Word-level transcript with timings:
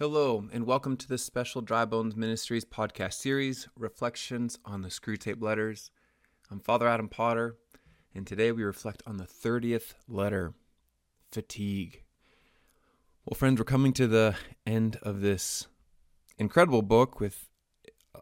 Hello, 0.00 0.44
and 0.52 0.64
welcome 0.64 0.96
to 0.96 1.08
this 1.08 1.24
special 1.24 1.60
Dry 1.60 1.84
Bones 1.84 2.14
Ministries 2.14 2.64
podcast 2.64 3.14
series, 3.14 3.66
Reflections 3.76 4.56
on 4.64 4.82
the 4.82 4.90
Screwtape 4.90 5.42
Letters. 5.42 5.90
I'm 6.52 6.60
Father 6.60 6.86
Adam 6.86 7.08
Potter, 7.08 7.56
and 8.14 8.24
today 8.24 8.52
we 8.52 8.62
reflect 8.62 9.02
on 9.08 9.16
the 9.16 9.24
30th 9.24 9.94
letter, 10.06 10.54
Fatigue. 11.32 12.04
Well, 13.24 13.34
friends, 13.36 13.58
we're 13.58 13.64
coming 13.64 13.92
to 13.94 14.06
the 14.06 14.36
end 14.64 15.00
of 15.02 15.20
this 15.20 15.66
incredible 16.38 16.82
book 16.82 17.18
with 17.18 17.48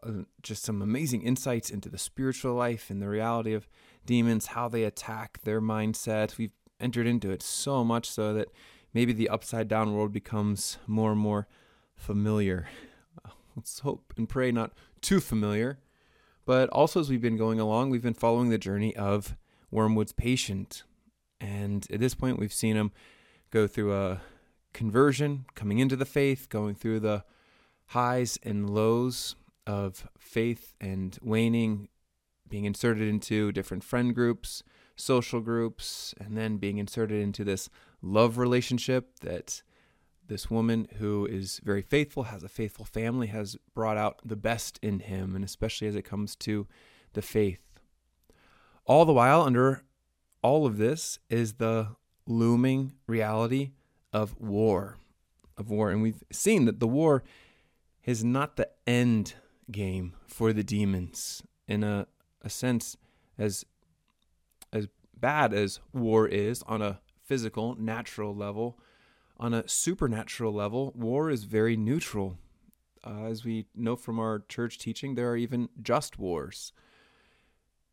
uh, 0.01 0.23
just 0.41 0.63
some 0.63 0.81
amazing 0.81 1.21
insights 1.21 1.69
into 1.69 1.89
the 1.89 1.99
spiritual 1.99 2.55
life 2.55 2.89
and 2.89 3.03
the 3.03 3.07
reality 3.07 3.53
of 3.53 3.67
demons, 4.03 4.47
how 4.47 4.67
they 4.67 4.83
attack 4.83 5.41
their 5.43 5.61
mindset. 5.61 6.39
We've 6.39 6.57
entered 6.79 7.05
into 7.05 7.29
it 7.29 7.43
so 7.43 7.83
much 7.83 8.09
so 8.09 8.33
that 8.33 8.47
maybe 8.95 9.13
the 9.13 9.29
upside 9.29 9.67
down 9.67 9.93
world 9.93 10.11
becomes 10.11 10.79
more 10.87 11.11
and 11.11 11.21
more 11.21 11.47
familiar. 11.97 12.69
Let's 13.55 13.79
hope 13.79 14.13
and 14.15 14.29
pray 14.29 14.51
not 14.51 14.71
too 15.01 15.19
familiar. 15.19 15.79
But 16.45 16.69
also, 16.69 17.01
as 17.01 17.09
we've 17.09 17.21
been 17.21 17.35
going 17.35 17.59
along, 17.59 17.89
we've 17.89 18.01
been 18.01 18.13
following 18.13 18.49
the 18.49 18.57
journey 18.57 18.95
of 18.95 19.35
Wormwood's 19.69 20.13
patient. 20.13 20.83
And 21.41 21.85
at 21.91 21.99
this 21.99 22.15
point, 22.15 22.39
we've 22.39 22.53
seen 22.53 22.77
him 22.77 22.91
go 23.51 23.67
through 23.67 23.93
a 23.93 24.21
conversion, 24.73 25.45
coming 25.55 25.79
into 25.79 25.95
the 25.95 26.05
faith, 26.05 26.47
going 26.49 26.75
through 26.75 27.01
the 27.01 27.25
highs 27.87 28.39
and 28.43 28.69
lows 28.69 29.35
of 29.65 30.07
faith 30.17 30.73
and 30.79 31.17
waning, 31.21 31.89
being 32.47 32.65
inserted 32.65 33.07
into 33.07 33.51
different 33.51 33.83
friend 33.83 34.15
groups, 34.15 34.63
social 34.95 35.41
groups, 35.41 36.13
and 36.19 36.37
then 36.37 36.57
being 36.57 36.77
inserted 36.77 37.21
into 37.21 37.43
this 37.43 37.69
love 38.01 38.37
relationship 38.37 39.19
that 39.21 39.61
this 40.27 40.49
woman 40.49 40.87
who 40.97 41.25
is 41.25 41.59
very 41.63 41.81
faithful, 41.81 42.23
has 42.23 42.43
a 42.43 42.49
faithful 42.49 42.85
family, 42.85 43.27
has 43.27 43.57
brought 43.73 43.97
out 43.97 44.19
the 44.25 44.35
best 44.35 44.79
in 44.81 44.99
him, 44.99 45.35
and 45.35 45.43
especially 45.43 45.87
as 45.87 45.95
it 45.95 46.03
comes 46.03 46.35
to 46.37 46.67
the 47.13 47.21
faith. 47.21 47.61
All 48.85 49.05
the 49.05 49.13
while, 49.13 49.41
under 49.41 49.83
all 50.41 50.65
of 50.65 50.77
this, 50.77 51.19
is 51.29 51.53
the 51.53 51.95
looming 52.25 52.93
reality 53.07 53.71
of 54.13 54.39
war. 54.39 54.97
Of 55.57 55.69
war. 55.69 55.91
And 55.91 56.01
we've 56.01 56.23
seen 56.31 56.65
that 56.65 56.79
the 56.79 56.87
war 56.87 57.23
is 58.03 58.23
not 58.23 58.55
the 58.55 58.69
end 58.85 59.33
game 59.71 60.13
for 60.27 60.53
the 60.53 60.63
demons 60.63 61.43
in 61.67 61.83
a, 61.83 62.07
a 62.41 62.49
sense 62.49 62.95
as 63.37 63.65
as 64.71 64.87
bad 65.19 65.53
as 65.53 65.79
war 65.93 66.27
is 66.27 66.63
on 66.63 66.81
a 66.81 66.99
physical, 67.23 67.75
natural 67.75 68.35
level 68.35 68.79
on 69.39 69.53
a 69.53 69.67
supernatural 69.67 70.53
level, 70.53 70.93
war 70.95 71.29
is 71.29 71.43
very 71.43 71.77
neutral. 71.77 72.37
Uh, 73.05 73.25
as 73.25 73.45
we 73.45 73.67
know 73.75 73.95
from 73.95 74.19
our 74.19 74.43
church 74.49 74.77
teaching, 74.77 75.15
there 75.15 75.29
are 75.29 75.37
even 75.37 75.69
just 75.81 76.17
wars. 76.17 76.73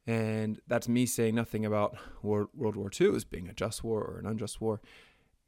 And 0.06 0.60
that's 0.66 0.88
me 0.88 1.06
saying 1.06 1.34
nothing 1.34 1.64
about 1.64 1.96
World 2.22 2.48
War 2.54 2.90
II 2.98 3.14
as 3.14 3.24
being 3.24 3.48
a 3.48 3.54
just 3.54 3.82
war 3.82 4.02
or 4.02 4.18
an 4.18 4.26
unjust 4.26 4.60
war. 4.60 4.80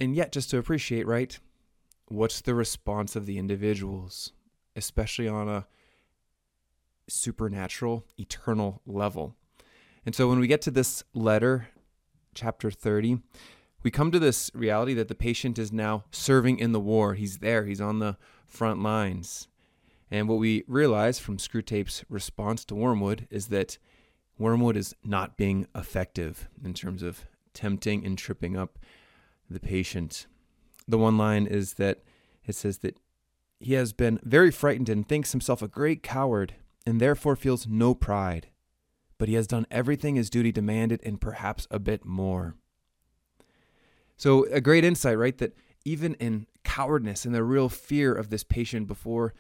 And 0.00 0.14
yet, 0.14 0.32
just 0.32 0.50
to 0.50 0.58
appreciate, 0.58 1.06
right, 1.06 1.38
what's 2.08 2.40
the 2.40 2.54
response 2.54 3.16
of 3.16 3.26
the 3.26 3.38
individuals, 3.38 4.32
especially 4.74 5.28
on 5.28 5.48
a 5.48 5.66
supernatural, 7.08 8.04
eternal 8.18 8.82
level. 8.86 9.34
And 10.04 10.14
so 10.14 10.28
when 10.28 10.38
we 10.38 10.46
get 10.46 10.62
to 10.62 10.70
this 10.70 11.04
letter, 11.14 11.68
chapter 12.34 12.70
30, 12.70 13.20
we 13.86 13.90
come 13.92 14.10
to 14.10 14.18
this 14.18 14.50
reality 14.52 14.94
that 14.94 15.06
the 15.06 15.14
patient 15.14 15.60
is 15.60 15.70
now 15.70 16.02
serving 16.10 16.58
in 16.58 16.72
the 16.72 16.80
war. 16.80 17.14
He's 17.14 17.38
there, 17.38 17.66
he's 17.66 17.80
on 17.80 18.00
the 18.00 18.16
front 18.44 18.82
lines. 18.82 19.46
And 20.10 20.28
what 20.28 20.40
we 20.40 20.64
realize 20.66 21.20
from 21.20 21.36
Screwtape's 21.36 22.04
response 22.08 22.64
to 22.64 22.74
Wormwood 22.74 23.28
is 23.30 23.46
that 23.46 23.78
Wormwood 24.40 24.76
is 24.76 24.96
not 25.04 25.36
being 25.36 25.68
effective 25.72 26.48
in 26.64 26.74
terms 26.74 27.00
of 27.00 27.26
tempting 27.54 28.04
and 28.04 28.18
tripping 28.18 28.56
up 28.56 28.80
the 29.48 29.60
patient. 29.60 30.26
The 30.88 30.98
one 30.98 31.16
line 31.16 31.46
is 31.46 31.74
that 31.74 32.02
it 32.44 32.56
says 32.56 32.78
that 32.78 32.98
he 33.60 33.74
has 33.74 33.92
been 33.92 34.18
very 34.24 34.50
frightened 34.50 34.88
and 34.88 35.08
thinks 35.08 35.30
himself 35.30 35.62
a 35.62 35.68
great 35.68 36.02
coward 36.02 36.54
and 36.84 37.00
therefore 37.00 37.36
feels 37.36 37.68
no 37.68 37.94
pride. 37.94 38.48
But 39.16 39.28
he 39.28 39.36
has 39.36 39.46
done 39.46 39.68
everything 39.70 40.16
his 40.16 40.28
duty 40.28 40.50
demanded 40.50 40.98
and 41.04 41.20
perhaps 41.20 41.68
a 41.70 41.78
bit 41.78 42.04
more. 42.04 42.56
So, 44.16 44.44
a 44.44 44.60
great 44.60 44.84
insight, 44.84 45.18
right? 45.18 45.36
That 45.38 45.56
even 45.84 46.14
in 46.14 46.46
cowardness 46.64 47.24
and 47.24 47.34
the 47.34 47.44
real 47.44 47.68
fear 47.68 48.12
of 48.14 48.30
this 48.30 48.44
patient 48.44 48.86
before 48.86 49.34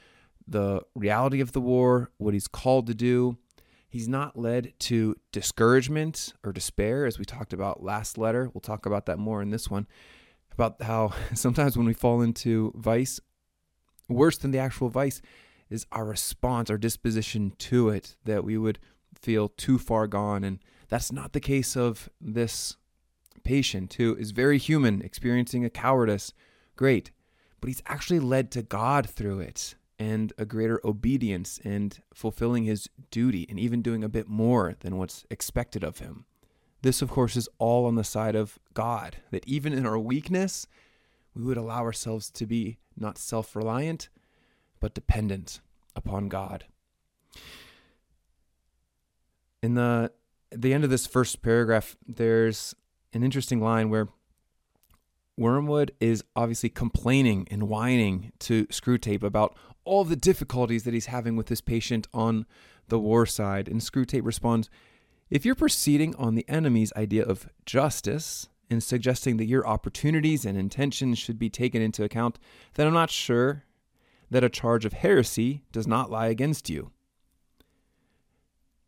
the 0.46 0.80
reality 0.94 1.40
of 1.40 1.52
the 1.52 1.60
war, 1.60 2.10
what 2.18 2.34
he's 2.34 2.48
called 2.48 2.86
to 2.86 2.94
do, 2.94 3.36
he's 3.88 4.08
not 4.08 4.38
led 4.38 4.72
to 4.78 5.16
discouragement 5.32 6.34
or 6.44 6.52
despair, 6.52 7.06
as 7.06 7.18
we 7.18 7.24
talked 7.24 7.52
about 7.52 7.82
last 7.82 8.16
letter. 8.16 8.50
We'll 8.52 8.60
talk 8.60 8.86
about 8.86 9.06
that 9.06 9.18
more 9.18 9.42
in 9.42 9.50
this 9.50 9.70
one 9.70 9.86
about 10.56 10.82
how 10.82 11.12
sometimes 11.34 11.76
when 11.76 11.86
we 11.86 11.92
fall 11.92 12.20
into 12.22 12.72
vice, 12.76 13.20
worse 14.08 14.38
than 14.38 14.50
the 14.50 14.58
actual 14.58 14.88
vice 14.88 15.20
is 15.68 15.86
our 15.92 16.04
response, 16.04 16.70
our 16.70 16.78
disposition 16.78 17.52
to 17.58 17.88
it, 17.88 18.16
that 18.24 18.44
we 18.44 18.56
would 18.56 18.78
feel 19.20 19.48
too 19.48 19.78
far 19.78 20.06
gone. 20.06 20.44
And 20.44 20.60
that's 20.88 21.10
not 21.10 21.32
the 21.32 21.40
case 21.40 21.76
of 21.76 22.08
this 22.20 22.76
patient 23.46 23.94
who 23.94 24.16
is 24.16 24.32
very 24.32 24.58
human, 24.58 25.00
experiencing 25.00 25.64
a 25.64 25.70
cowardice. 25.70 26.32
Great. 26.74 27.12
But 27.60 27.68
he's 27.68 27.82
actually 27.86 28.18
led 28.18 28.50
to 28.50 28.62
God 28.62 29.08
through 29.08 29.38
it 29.38 29.76
and 30.00 30.32
a 30.36 30.44
greater 30.44 30.80
obedience 30.84 31.60
and 31.64 31.98
fulfilling 32.12 32.64
his 32.64 32.90
duty 33.10 33.46
and 33.48 33.58
even 33.58 33.82
doing 33.82 34.02
a 34.02 34.08
bit 34.08 34.28
more 34.28 34.74
than 34.80 34.98
what's 34.98 35.24
expected 35.30 35.84
of 35.84 35.98
him. 35.98 36.24
This, 36.82 37.00
of 37.00 37.08
course, 37.08 37.36
is 37.36 37.48
all 37.58 37.86
on 37.86 37.94
the 37.94 38.04
side 38.04 38.34
of 38.34 38.58
God, 38.74 39.18
that 39.30 39.46
even 39.46 39.72
in 39.72 39.86
our 39.86 39.98
weakness, 39.98 40.66
we 41.34 41.44
would 41.44 41.56
allow 41.56 41.82
ourselves 41.82 42.30
to 42.30 42.46
be 42.46 42.78
not 42.98 43.16
self 43.16 43.54
reliant, 43.54 44.08
but 44.80 44.92
dependent 44.92 45.60
upon 45.94 46.28
God. 46.28 46.64
In 49.62 49.74
the 49.74 50.12
the 50.50 50.74
end 50.74 50.84
of 50.84 50.90
this 50.90 51.06
first 51.06 51.42
paragraph, 51.42 51.96
there's 52.06 52.74
an 53.16 53.24
interesting 53.24 53.60
line 53.60 53.90
where 53.90 54.08
Wormwood 55.36 55.92
is 56.00 56.24
obviously 56.34 56.68
complaining 56.68 57.46
and 57.50 57.64
whining 57.64 58.32
to 58.40 58.66
Screwtape 58.66 59.22
about 59.22 59.56
all 59.84 60.04
the 60.04 60.16
difficulties 60.16 60.84
that 60.84 60.94
he's 60.94 61.06
having 61.06 61.36
with 61.36 61.48
his 61.48 61.60
patient 61.60 62.08
on 62.14 62.46
the 62.88 62.98
war 62.98 63.26
side. 63.26 63.68
And 63.68 63.80
Screwtape 63.80 64.24
responds 64.24 64.70
If 65.30 65.44
you're 65.44 65.54
proceeding 65.54 66.14
on 66.16 66.34
the 66.34 66.48
enemy's 66.48 66.92
idea 66.94 67.24
of 67.24 67.48
justice 67.64 68.48
and 68.70 68.82
suggesting 68.82 69.36
that 69.36 69.44
your 69.44 69.66
opportunities 69.66 70.44
and 70.44 70.58
intentions 70.58 71.18
should 71.18 71.38
be 71.38 71.50
taken 71.50 71.82
into 71.82 72.04
account, 72.04 72.38
then 72.74 72.86
I'm 72.86 72.94
not 72.94 73.10
sure 73.10 73.64
that 74.30 74.44
a 74.44 74.48
charge 74.48 74.84
of 74.84 74.92
heresy 74.92 75.62
does 75.70 75.86
not 75.86 76.10
lie 76.10 76.26
against 76.26 76.68
you. 76.68 76.90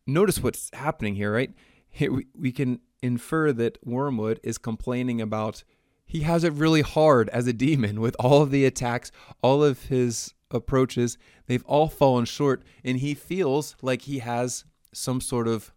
Notice 0.07 0.43
what's 0.43 0.71
happening 0.73 1.15
here, 1.15 1.33
right? 1.33 1.53
Here 1.89 2.13
we, 2.13 2.27
we 2.35 2.51
can 2.51 2.81
infer 3.03 3.53
that 3.53 3.79
Wormwood 3.85 4.41
is 4.43 4.59
complaining 4.59 5.21
about 5.21 5.65
he 6.09 6.21
has 6.21 6.43
it 6.43 6.55
really 6.55 6.81
hard 6.81 7.29
as 7.29 7.47
a 7.47 7.53
demon 7.53 8.01
with 8.01 8.17
all 8.19 8.43
of 8.43 8.51
the 8.51 8.65
attacks, 8.65 9.13
all 9.43 9.63
of 9.63 9.85
his 9.85 10.33
approaches. 10.51 11.19
They've 11.47 11.65
all 11.67 11.89
fallen 11.89 12.25
short, 12.25 12.63
and 12.83 12.99
he 12.99 13.13
feels 13.15 13.77
like 13.83 14.03
he 14.03 14.21
has 14.21 14.65
some 14.93 15.21
sort 15.21 15.47
of 15.47 15.73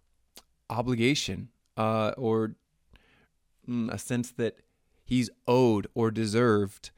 obligation 0.69 1.49
uh, 1.75 2.13
or 2.17 2.55
mm, 3.67 3.91
a 3.91 3.97
sense 3.97 4.31
that 4.31 4.55
he's 5.03 5.29
owed 5.47 5.87
or 5.93 6.11
deserved 6.11 6.91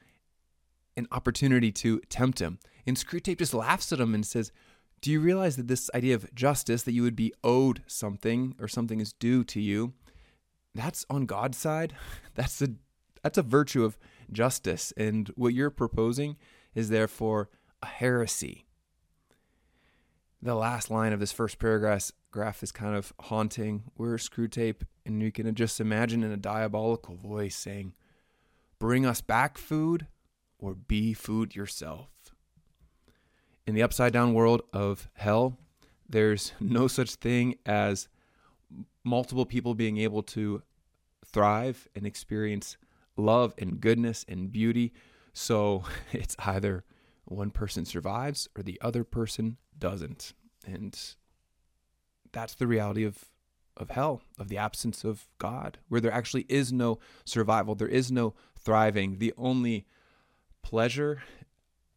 an 0.96 1.08
opportunity 1.10 1.72
to 1.72 1.98
tempt 2.08 2.38
him. 2.38 2.60
And 2.86 2.96
Screwtape 2.96 3.38
just 3.38 3.52
laughs 3.52 3.92
at 3.92 3.98
him 3.98 4.14
and 4.14 4.24
says, 4.24 4.52
Do 5.00 5.10
you 5.10 5.18
realize 5.18 5.56
that 5.56 5.66
this 5.66 5.90
idea 5.92 6.14
of 6.14 6.32
justice, 6.36 6.84
that 6.84 6.92
you 6.92 7.02
would 7.02 7.16
be 7.16 7.32
owed 7.42 7.82
something 7.88 8.54
or 8.60 8.68
something 8.68 9.00
is 9.00 9.12
due 9.12 9.42
to 9.42 9.60
you, 9.60 9.94
that's 10.74 11.06
on 11.08 11.26
God's 11.26 11.58
side. 11.58 11.94
That's 12.34 12.60
a 12.62 12.68
that's 13.22 13.38
a 13.38 13.42
virtue 13.42 13.84
of 13.84 13.96
justice, 14.30 14.92
and 14.98 15.28
what 15.34 15.54
you're 15.54 15.70
proposing 15.70 16.36
is 16.74 16.90
therefore 16.90 17.48
a 17.82 17.86
heresy. 17.86 18.66
The 20.42 20.54
last 20.54 20.90
line 20.90 21.14
of 21.14 21.20
this 21.20 21.32
first 21.32 21.58
paragraph 21.58 22.10
graph 22.30 22.62
is 22.62 22.70
kind 22.70 22.94
of 22.94 23.14
haunting. 23.20 23.84
We're 23.96 24.16
Screwtape, 24.16 24.82
and 25.06 25.22
you 25.22 25.32
can 25.32 25.54
just 25.54 25.80
imagine 25.80 26.22
in 26.22 26.32
a 26.32 26.36
diabolical 26.36 27.16
voice 27.16 27.56
saying, 27.56 27.94
Bring 28.78 29.06
us 29.06 29.22
back 29.22 29.56
food 29.56 30.06
or 30.58 30.74
be 30.74 31.14
food 31.14 31.54
yourself. 31.54 32.08
In 33.66 33.74
the 33.74 33.82
upside 33.82 34.12
down 34.12 34.34
world 34.34 34.62
of 34.72 35.08
hell, 35.14 35.56
there's 36.06 36.52
no 36.60 36.88
such 36.88 37.14
thing 37.14 37.54
as 37.64 38.08
multiple 39.04 39.46
people 39.46 39.74
being 39.74 39.98
able 39.98 40.22
to 40.22 40.62
thrive 41.24 41.88
and 41.94 42.06
experience 42.06 42.76
love 43.16 43.54
and 43.58 43.80
goodness 43.80 44.24
and 44.28 44.50
beauty. 44.52 44.92
So 45.32 45.84
it's 46.12 46.36
either 46.38 46.84
one 47.24 47.50
person 47.50 47.84
survives 47.84 48.48
or 48.56 48.62
the 48.62 48.80
other 48.80 49.04
person 49.04 49.56
doesn't. 49.78 50.34
And 50.66 50.98
that's 52.32 52.54
the 52.54 52.66
reality 52.66 53.04
of 53.04 53.30
of 53.76 53.90
hell, 53.90 54.22
of 54.38 54.48
the 54.48 54.56
absence 54.56 55.02
of 55.02 55.26
God, 55.38 55.78
where 55.88 56.00
there 56.00 56.12
actually 56.12 56.46
is 56.48 56.72
no 56.72 57.00
survival, 57.24 57.74
there 57.74 57.88
is 57.88 58.12
no 58.12 58.34
thriving. 58.56 59.18
The 59.18 59.34
only 59.36 59.84
pleasure, 60.62 61.22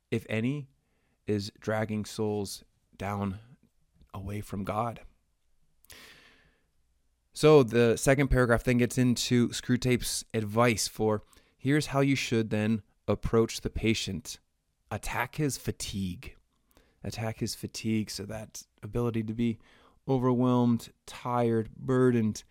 if 0.10 0.26
any, 0.30 0.70
is 1.28 1.52
dragging 1.60 2.06
souls 2.06 2.64
down 2.98 3.40
away 4.14 4.42
from 4.42 4.64
God. 4.64 5.02
So 7.38 7.62
the 7.62 7.98
second 7.98 8.30
paragraph 8.30 8.64
then 8.64 8.80
gets 8.80 8.98
into 8.98 9.50
Screwtape's 9.50 10.26
advice 10.34 10.88
for 10.88 11.22
here's 11.56 11.86
how 11.86 12.00
you 12.00 12.16
should 12.16 12.50
then 12.50 12.82
approach 13.08 13.62
the 13.62 13.70
patient. 13.70 14.40
Attack 14.90 15.36
his 15.36 15.56
fatigue. 15.56 16.36
Attack 17.04 17.38
his 17.38 17.54
fatigue, 17.54 18.10
so 18.10 18.24
that 18.24 18.64
ability 18.82 19.22
to 19.22 19.36
be 19.36 19.60
overwhelmed, 20.08 20.90
tired, 21.06 21.70
burdened. 21.78 22.44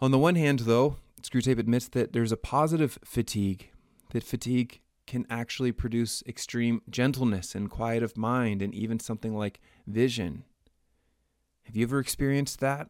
On 0.00 0.10
the 0.10 0.18
one 0.18 0.36
hand, 0.36 0.60
though, 0.60 0.96
Screwtape 1.20 1.58
admits 1.58 1.88
that 1.88 2.14
there's 2.14 2.32
a 2.32 2.38
positive 2.38 2.98
fatigue, 3.04 3.70
that 4.12 4.24
fatigue 4.24 4.80
can 5.06 5.26
actually 5.28 5.70
produce 5.70 6.22
extreme 6.26 6.80
gentleness 6.88 7.54
and 7.54 7.68
quiet 7.68 8.02
of 8.02 8.16
mind 8.16 8.62
and 8.62 8.74
even 8.74 9.00
something 9.00 9.36
like 9.36 9.60
vision. 9.86 10.44
Have 11.64 11.76
you 11.76 11.84
ever 11.84 11.98
experienced 11.98 12.60
that? 12.60 12.88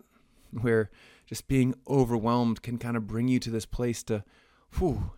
Where 0.52 0.90
just 1.26 1.48
being 1.48 1.74
overwhelmed 1.86 2.62
can 2.62 2.78
kind 2.78 2.96
of 2.96 3.06
bring 3.06 3.28
you 3.28 3.38
to 3.40 3.50
this 3.50 3.66
place 3.66 4.02
to 4.04 4.24
whew, 4.78 5.12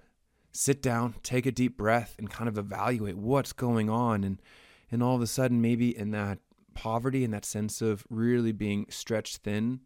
sit 0.52 0.82
down, 0.82 1.14
take 1.22 1.46
a 1.46 1.52
deep 1.52 1.76
breath, 1.76 2.16
and 2.18 2.30
kind 2.30 2.48
of 2.48 2.58
evaluate 2.58 3.16
what's 3.16 3.52
going 3.52 3.88
on. 3.88 4.24
And, 4.24 4.40
and 4.90 5.02
all 5.02 5.16
of 5.16 5.22
a 5.22 5.26
sudden, 5.26 5.60
maybe 5.60 5.96
in 5.96 6.10
that 6.10 6.38
poverty 6.74 7.24
and 7.24 7.32
that 7.32 7.44
sense 7.44 7.82
of 7.82 8.04
really 8.08 8.52
being 8.52 8.86
stretched 8.88 9.38
thin, 9.38 9.80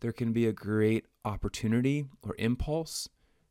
there 0.00 0.12
can 0.12 0.32
be 0.32 0.46
a 0.46 0.52
great 0.52 1.06
opportunity 1.24 2.06
or 2.22 2.34
impulse 2.38 3.08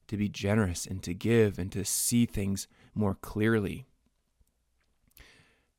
to 0.08 0.18
be 0.18 0.28
generous 0.28 0.86
and 0.86 1.02
to 1.04 1.14
give 1.14 1.58
and 1.58 1.72
to 1.72 1.86
see 1.86 2.26
things 2.26 2.68
more 2.94 3.16
clearly. 3.16 3.86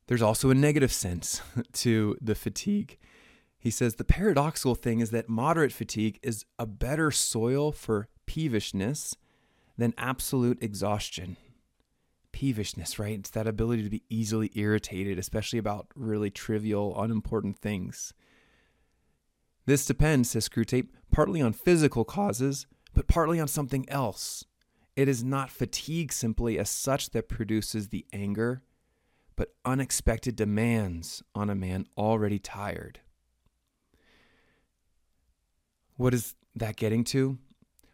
There's 0.06 0.22
also 0.22 0.50
a 0.50 0.54
negative 0.54 0.92
sense 0.92 1.42
to 1.74 2.16
the 2.20 2.34
fatigue. 2.34 2.98
He 3.62 3.70
says 3.70 3.94
the 3.94 4.02
paradoxical 4.02 4.74
thing 4.74 4.98
is 4.98 5.10
that 5.12 5.28
moderate 5.28 5.72
fatigue 5.72 6.18
is 6.20 6.44
a 6.58 6.66
better 6.66 7.12
soil 7.12 7.70
for 7.70 8.08
peevishness 8.26 9.14
than 9.78 9.94
absolute 9.96 10.60
exhaustion. 10.60 11.36
Peevishness, 12.32 12.98
right? 12.98 13.20
It's 13.20 13.30
that 13.30 13.46
ability 13.46 13.84
to 13.84 13.88
be 13.88 14.02
easily 14.08 14.50
irritated, 14.56 15.16
especially 15.16 15.60
about 15.60 15.86
really 15.94 16.28
trivial, 16.28 17.00
unimportant 17.00 17.56
things. 17.56 18.12
This 19.64 19.86
depends, 19.86 20.30
says 20.30 20.48
Screwtape, 20.48 20.88
partly 21.12 21.40
on 21.40 21.52
physical 21.52 22.04
causes, 22.04 22.66
but 22.94 23.06
partly 23.06 23.38
on 23.38 23.46
something 23.46 23.88
else. 23.88 24.44
It 24.96 25.06
is 25.06 25.22
not 25.22 25.52
fatigue 25.52 26.12
simply 26.12 26.58
as 26.58 26.68
such 26.68 27.10
that 27.10 27.28
produces 27.28 27.90
the 27.90 28.06
anger, 28.12 28.64
but 29.36 29.54
unexpected 29.64 30.34
demands 30.34 31.22
on 31.32 31.48
a 31.48 31.54
man 31.54 31.86
already 31.96 32.40
tired. 32.40 32.98
What 35.96 36.14
is 36.14 36.34
that 36.56 36.76
getting 36.76 37.04
to? 37.04 37.38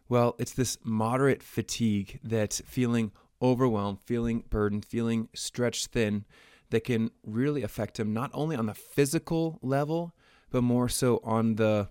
Well, 0.07 0.35
it's 0.39 0.53
this 0.53 0.77
moderate 0.83 1.43
fatigue 1.43 2.19
that's 2.23 2.61
feeling 2.61 3.11
overwhelmed, 3.41 3.99
feeling 4.01 4.43
burdened, 4.49 4.85
feeling 4.85 5.29
stretched 5.33 5.87
thin 5.87 6.25
that 6.71 6.83
can 6.83 7.11
really 7.23 7.63
affect 7.63 7.99
him 7.99 8.13
not 8.13 8.31
only 8.33 8.55
on 8.55 8.65
the 8.65 8.73
physical 8.73 9.59
level, 9.61 10.13
but 10.51 10.63
more 10.63 10.89
so 10.89 11.19
on 11.23 11.55
the 11.55 11.89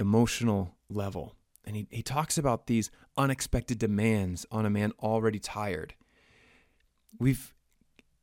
emotional 0.00 0.76
level. 0.88 1.34
And 1.64 1.76
he, 1.76 1.86
he 1.90 2.02
talks 2.02 2.38
about 2.38 2.66
these 2.66 2.90
unexpected 3.16 3.78
demands 3.78 4.46
on 4.50 4.66
a 4.66 4.70
man 4.70 4.92
already 5.00 5.38
tired. 5.38 5.94
We've 7.18 7.54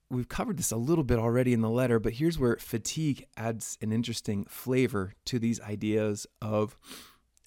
we've 0.10 0.28
covered 0.30 0.58
this 0.58 0.72
a 0.72 0.78
little 0.78 1.04
bit 1.04 1.20
already 1.20 1.54
in 1.54 1.62
the 1.62 1.70
letter, 1.70 2.00
but 2.00 2.14
here's 2.14 2.40
where 2.40 2.58
fatigue 2.58 3.26
adds 3.38 3.78
an 3.82 3.92
interesting 3.92 4.46
flavor 4.46 5.14
to 5.26 5.40
these 5.40 5.62
ideas 5.62 6.26
of 6.42 6.78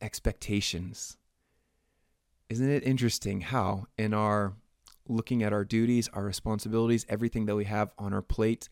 expectations. 0.00 1.16
Isn't 2.48 2.70
it 2.70 2.84
interesting 2.84 3.40
how 3.40 3.86
in 3.96 4.14
our 4.14 4.54
looking 5.08 5.42
at 5.42 5.52
our 5.52 5.64
duties, 5.64 6.08
our 6.12 6.24
responsibilities, 6.24 7.06
everything 7.08 7.46
that 7.46 7.56
we 7.56 7.64
have 7.64 7.92
on 7.98 8.12
our 8.12 8.22
plate, 8.22 8.68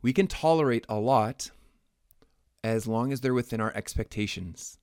we 0.00 0.12
can 0.12 0.26
tolerate 0.26 0.86
a 0.88 0.96
lot 0.96 1.50
as 2.64 2.86
long 2.86 3.12
as 3.12 3.20
they're 3.20 3.34
within 3.34 3.60
our 3.60 3.72
expectations 3.74 4.78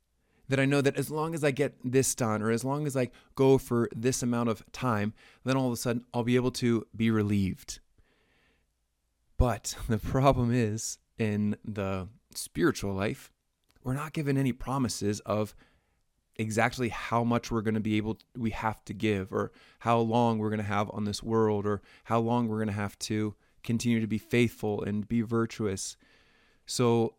that 0.50 0.60
I 0.60 0.66
know 0.66 0.82
that 0.82 0.98
as 0.98 1.10
long 1.10 1.34
as 1.34 1.44
I 1.44 1.52
get 1.52 1.74
this 1.84 2.14
done 2.16 2.42
or 2.42 2.52
as 2.52 2.64
long 2.64 2.86
as 2.86 2.98
I 2.98 3.10
go 3.36 3.58
for 3.58 3.90
this 3.96 4.22
amount 4.22 4.50
of 4.50 4.64
time, 4.72 5.14
then 5.44 5.58
all 5.58 5.68
of 5.68 5.74
a 5.74 5.78
sudden 5.78 6.04
I'll 6.14 6.24
be 6.24 6.36
able 6.36 6.52
to 6.52 6.86
be 6.96 7.10
relieved. 7.10 7.80
But 9.44 9.76
the 9.90 9.98
problem 9.98 10.54
is 10.54 11.00
in 11.18 11.58
the 11.66 12.08
spiritual 12.34 12.94
life, 12.94 13.30
we're 13.84 13.94
not 13.94 14.14
given 14.14 14.38
any 14.38 14.54
promises 14.54 15.20
of 15.26 15.54
exactly 16.38 16.88
how 16.88 17.26
much 17.26 17.52
we're 17.52 17.62
going 17.62 17.74
to 17.74 17.82
be 17.82 17.98
able 17.98 18.16
to, 18.16 18.26
we 18.38 18.52
have 18.52 18.86
to 18.86 18.94
give 18.94 19.34
or 19.34 19.52
how 19.80 20.00
long 20.00 20.38
we're 20.38 20.50
going 20.50 20.62
to 20.62 20.64
have 20.64 20.90
on 20.92 21.04
this 21.04 21.22
world 21.22 21.66
or 21.66 21.82
how 22.06 22.22
long 22.22 22.48
we're 22.48 22.56
going 22.56 22.70
to 22.70 22.74
have 22.74 22.98
to 23.00 23.36
continue 23.64 24.00
to 24.00 24.08
be 24.08 24.18
faithful 24.18 24.82
and 24.82 25.10
be 25.10 25.20
virtuous. 25.20 25.98
So 26.66 27.16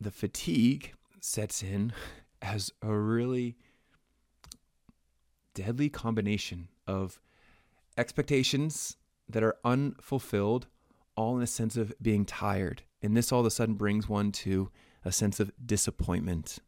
the 0.00 0.10
fatigue 0.10 0.94
sets 1.20 1.62
in 1.62 1.92
as 2.40 2.72
a 2.80 2.96
really 2.96 3.58
deadly 5.52 5.90
combination 5.90 6.68
of 6.86 7.20
expectations 7.98 8.96
that 9.28 9.42
are 9.42 9.58
unfulfilled, 9.62 10.66
all 11.16 11.36
in 11.36 11.42
a 11.42 11.46
sense 11.46 11.76
of 11.76 11.92
being 12.00 12.24
tired. 12.24 12.82
And 13.02 13.16
this 13.16 13.32
all 13.32 13.40
of 13.40 13.46
a 13.46 13.50
sudden 13.50 13.74
brings 13.74 14.08
one 14.08 14.32
to 14.32 14.70
a 15.04 15.12
sense 15.12 15.40
of 15.40 15.52
disappointment. 15.64 16.58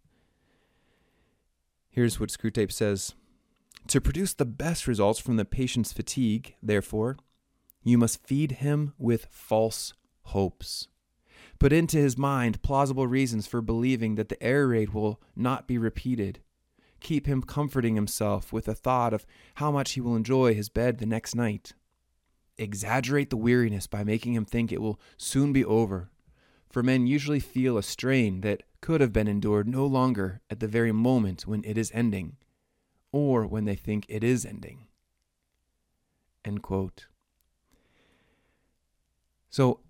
Here's 1.90 2.18
what 2.18 2.30
Screwtape 2.30 2.72
says 2.72 3.14
To 3.88 4.00
produce 4.00 4.34
the 4.34 4.46
best 4.46 4.86
results 4.86 5.20
from 5.20 5.36
the 5.36 5.44
patient's 5.44 5.92
fatigue, 5.92 6.54
therefore, 6.62 7.18
you 7.84 7.98
must 7.98 8.26
feed 8.26 8.52
him 8.52 8.94
with 8.98 9.26
false 9.30 9.92
hopes. 10.22 10.88
Put 11.58 11.72
into 11.72 11.98
his 11.98 12.16
mind 12.16 12.62
plausible 12.62 13.06
reasons 13.06 13.46
for 13.46 13.60
believing 13.60 14.14
that 14.14 14.28
the 14.28 14.42
air 14.42 14.66
raid 14.68 14.90
will 14.90 15.20
not 15.36 15.68
be 15.68 15.78
repeated. 15.78 16.40
Keep 17.00 17.26
him 17.26 17.42
comforting 17.42 17.94
himself 17.94 18.52
with 18.52 18.64
the 18.66 18.74
thought 18.74 19.12
of 19.12 19.26
how 19.56 19.70
much 19.70 19.92
he 19.92 20.00
will 20.00 20.16
enjoy 20.16 20.54
his 20.54 20.68
bed 20.68 20.98
the 20.98 21.06
next 21.06 21.34
night. 21.34 21.74
Exaggerate 22.58 23.30
the 23.30 23.36
weariness 23.36 23.86
by 23.86 24.04
making 24.04 24.34
him 24.34 24.44
think 24.44 24.70
it 24.70 24.80
will 24.80 25.00
soon 25.16 25.52
be 25.52 25.64
over, 25.64 26.10
for 26.68 26.82
men 26.82 27.06
usually 27.06 27.40
feel 27.40 27.76
a 27.76 27.82
strain 27.82 28.40
that 28.42 28.62
could 28.80 29.00
have 29.00 29.12
been 29.12 29.28
endured 29.28 29.68
no 29.68 29.86
longer 29.86 30.40
at 30.50 30.60
the 30.60 30.68
very 30.68 30.92
moment 30.92 31.46
when 31.46 31.64
it 31.64 31.78
is 31.78 31.90
ending, 31.94 32.36
or 33.10 33.46
when 33.46 33.64
they 33.64 33.74
think 33.74 34.04
it 34.08 34.22
is 34.24 34.44
ending. 34.44 34.86
So 39.50 39.80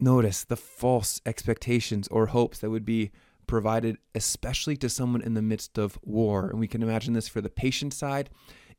notice 0.00 0.44
the 0.44 0.56
false 0.56 1.20
expectations 1.24 2.08
or 2.08 2.26
hopes 2.26 2.58
that 2.58 2.70
would 2.70 2.84
be 2.84 3.12
provided, 3.46 3.98
especially 4.14 4.76
to 4.78 4.88
someone 4.88 5.22
in 5.22 5.34
the 5.34 5.42
midst 5.42 5.78
of 5.78 5.98
war. 6.02 6.50
And 6.50 6.58
we 6.58 6.68
can 6.68 6.82
imagine 6.82 7.14
this 7.14 7.28
for 7.28 7.40
the 7.40 7.48
patient 7.48 7.94
side 7.94 8.30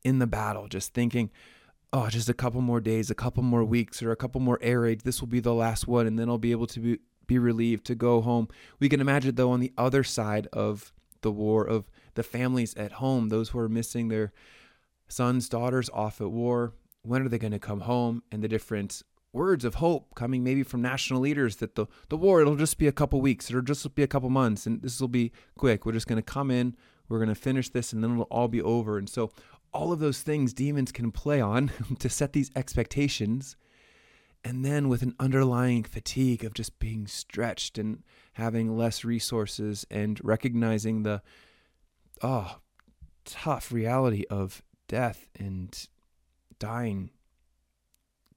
in 0.04 0.20
the 0.20 0.28
battle, 0.28 0.68
just 0.68 0.94
thinking, 0.94 1.32
oh, 1.94 2.08
just 2.10 2.30
a 2.30 2.34
couple 2.34 2.62
more 2.62 2.80
days, 2.80 3.10
a 3.10 3.16
couple 3.16 3.44
more 3.44 3.64
weeks, 3.64 4.02
or 4.02 4.12
a 4.12 4.16
couple 4.16 4.42
more 4.42 4.60
air 4.62 4.82
raids. 4.82 5.04
This 5.04 5.22
will 5.22 5.28
be 5.28 5.40
the 5.40 5.54
last 5.54 5.88
one, 5.88 6.08
and 6.08 6.18
then 6.18 6.30
I'll 6.30 6.38
be 6.38 6.52
able 6.52 6.68
to 6.68 6.80
be, 6.80 7.00
be 7.28 7.40
relieved 7.40 7.86
to 7.86 7.96
go 7.96 8.22
home. 8.22 8.48
We 8.80 8.90
can 8.90 9.02
imagine, 9.02 9.36
though, 9.36 9.52
on 9.52 9.60
the 9.60 9.74
other 9.78 10.04
side 10.04 10.48
of 10.54 10.94
the 11.22 11.32
war, 11.32 11.66
of 11.66 11.90
the 12.16 12.24
families 12.24 12.76
at 12.76 12.94
home, 12.94 13.30
those 13.30 13.50
who 13.50 13.60
are 13.60 13.70
missing 13.70 14.08
their 14.08 14.34
sons, 15.08 15.50
daughters 15.50 15.90
off 15.94 16.22
at 16.22 16.32
war. 16.32 16.74
When 17.02 17.22
are 17.22 17.30
they 17.30 17.38
going 17.38 17.52
to 17.52 17.60
come 17.60 17.82
home? 17.82 18.24
And 18.32 18.44
the 18.44 18.48
different 18.48 19.04
words 19.36 19.66
of 19.66 19.76
hope 19.76 20.16
coming 20.16 20.44
maybe 20.44 20.64
from 20.64 20.82
national 20.82 21.20
leaders 21.20 21.58
that 21.58 21.76
the, 21.76 21.86
the 22.08 22.16
war 22.16 22.40
it'll 22.40 22.56
just 22.56 22.78
be 22.78 22.88
a 22.88 22.92
couple 22.92 23.20
weeks 23.20 23.50
it'll 23.50 23.62
just 23.62 23.94
be 23.94 24.02
a 24.02 24.08
couple 24.08 24.30
months 24.30 24.66
and 24.66 24.82
this 24.82 25.02
will 25.02 25.10
be 25.10 25.30
quick 25.58 25.86
we're 25.86 25.92
just 25.92 26.08
going 26.08 26.16
to 26.16 26.22
come 26.22 26.50
in 26.50 26.74
we're 27.10 27.20
going 27.20 27.28
to 27.28 27.36
finish 27.36 27.70
this 27.70 27.92
and 27.92 28.02
then 28.02 28.14
it'll 28.14 28.24
all 28.24 28.48
be 28.48 28.62
over 28.62 28.98
and 28.98 29.10
so 29.10 29.30
all 29.76 29.92
of 29.92 30.00
those 30.00 30.22
things 30.22 30.54
demons 30.54 30.92
can 30.92 31.12
play 31.12 31.42
on 31.42 31.70
to 32.00 32.10
set 32.10 32.34
these 32.34 32.50
expectations 32.56 33.58
and 34.44 34.64
then 34.64 34.88
with 34.88 35.02
an 35.02 35.14
underlying 35.20 35.84
fatigue 35.84 36.46
of 36.46 36.54
just 36.54 36.80
being 36.80 37.08
stretched 37.08 37.78
and 37.78 38.04
having 38.34 38.78
less 38.78 39.04
resources 39.04 39.86
and 39.92 40.22
recognizing 40.24 41.04
the 41.04 41.22
oh 42.22 42.60
tough 43.26 43.72
reality 43.72 44.24
of 44.30 44.64
death 44.88 45.28
and 45.38 45.88
dying 46.58 47.10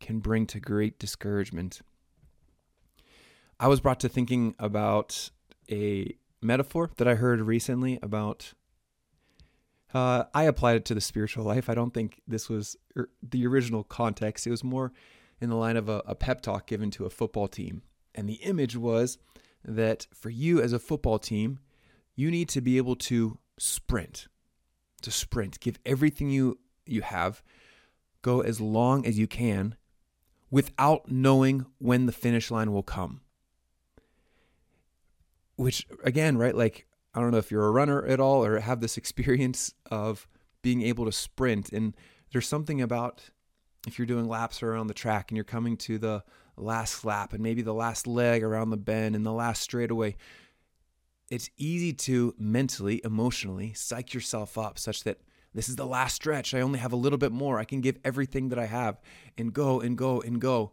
can 0.00 0.18
bring 0.18 0.46
to 0.46 0.58
great 0.58 0.98
discouragement. 0.98 1.82
I 3.60 3.68
was 3.68 3.80
brought 3.80 4.00
to 4.00 4.08
thinking 4.08 4.54
about 4.58 5.30
a 5.70 6.16
metaphor 6.40 6.90
that 6.96 7.06
I 7.06 7.16
heard 7.16 7.40
recently 7.42 7.98
about. 8.02 8.54
Uh, 9.94 10.24
I 10.34 10.44
applied 10.44 10.76
it 10.76 10.84
to 10.86 10.94
the 10.94 11.00
spiritual 11.00 11.44
life. 11.44 11.68
I 11.68 11.74
don't 11.74 11.94
think 11.94 12.20
this 12.26 12.48
was 12.48 12.76
er, 12.96 13.08
the 13.22 13.46
original 13.46 13.84
context. 13.84 14.46
It 14.46 14.50
was 14.50 14.62
more 14.62 14.92
in 15.40 15.48
the 15.48 15.56
line 15.56 15.76
of 15.76 15.88
a, 15.88 16.02
a 16.06 16.14
pep 16.14 16.42
talk 16.42 16.66
given 16.66 16.90
to 16.92 17.06
a 17.06 17.10
football 17.10 17.48
team. 17.48 17.82
And 18.14 18.28
the 18.28 18.34
image 18.34 18.76
was 18.76 19.18
that 19.64 20.06
for 20.12 20.30
you 20.30 20.60
as 20.60 20.72
a 20.72 20.78
football 20.78 21.18
team, 21.18 21.58
you 22.16 22.30
need 22.30 22.48
to 22.50 22.60
be 22.60 22.76
able 22.76 22.96
to 22.96 23.38
sprint, 23.58 24.28
to 25.02 25.10
sprint, 25.10 25.60
give 25.60 25.78
everything 25.86 26.30
you, 26.30 26.58
you 26.84 27.02
have, 27.02 27.42
go 28.20 28.40
as 28.40 28.60
long 28.60 29.06
as 29.06 29.18
you 29.18 29.26
can 29.26 29.76
without 30.50 31.10
knowing 31.10 31.66
when 31.78 32.06
the 32.06 32.12
finish 32.12 32.50
line 32.50 32.72
will 32.72 32.82
come 32.82 33.20
which 35.58 35.86
again, 36.04 36.38
right? 36.38 36.54
Like, 36.54 36.86
I 37.18 37.20
don't 37.20 37.32
know 37.32 37.38
if 37.38 37.50
you're 37.50 37.66
a 37.66 37.70
runner 37.72 38.06
at 38.06 38.20
all 38.20 38.44
or 38.44 38.60
have 38.60 38.80
this 38.80 38.96
experience 38.96 39.74
of 39.90 40.28
being 40.62 40.82
able 40.82 41.04
to 41.04 41.10
sprint. 41.10 41.72
And 41.72 41.96
there's 42.30 42.46
something 42.46 42.80
about 42.80 43.30
if 43.88 43.98
you're 43.98 44.06
doing 44.06 44.28
laps 44.28 44.62
around 44.62 44.86
the 44.86 44.94
track 44.94 45.30
and 45.30 45.36
you're 45.36 45.44
coming 45.44 45.76
to 45.78 45.98
the 45.98 46.22
last 46.56 47.04
lap 47.04 47.32
and 47.32 47.42
maybe 47.42 47.60
the 47.60 47.74
last 47.74 48.06
leg 48.06 48.44
around 48.44 48.70
the 48.70 48.76
bend 48.76 49.16
and 49.16 49.26
the 49.26 49.32
last 49.32 49.62
straightaway, 49.62 50.14
it's 51.28 51.50
easy 51.56 51.92
to 51.92 52.34
mentally, 52.38 53.00
emotionally 53.02 53.72
psych 53.74 54.14
yourself 54.14 54.56
up 54.56 54.78
such 54.78 55.02
that 55.02 55.18
this 55.54 55.68
is 55.68 55.74
the 55.74 55.86
last 55.86 56.14
stretch. 56.14 56.54
I 56.54 56.60
only 56.60 56.78
have 56.78 56.92
a 56.92 56.96
little 56.96 57.18
bit 57.18 57.32
more. 57.32 57.58
I 57.58 57.64
can 57.64 57.80
give 57.80 57.98
everything 58.04 58.50
that 58.50 58.60
I 58.60 58.66
have 58.66 59.00
and 59.36 59.52
go 59.52 59.80
and 59.80 59.98
go 59.98 60.20
and 60.20 60.40
go. 60.40 60.72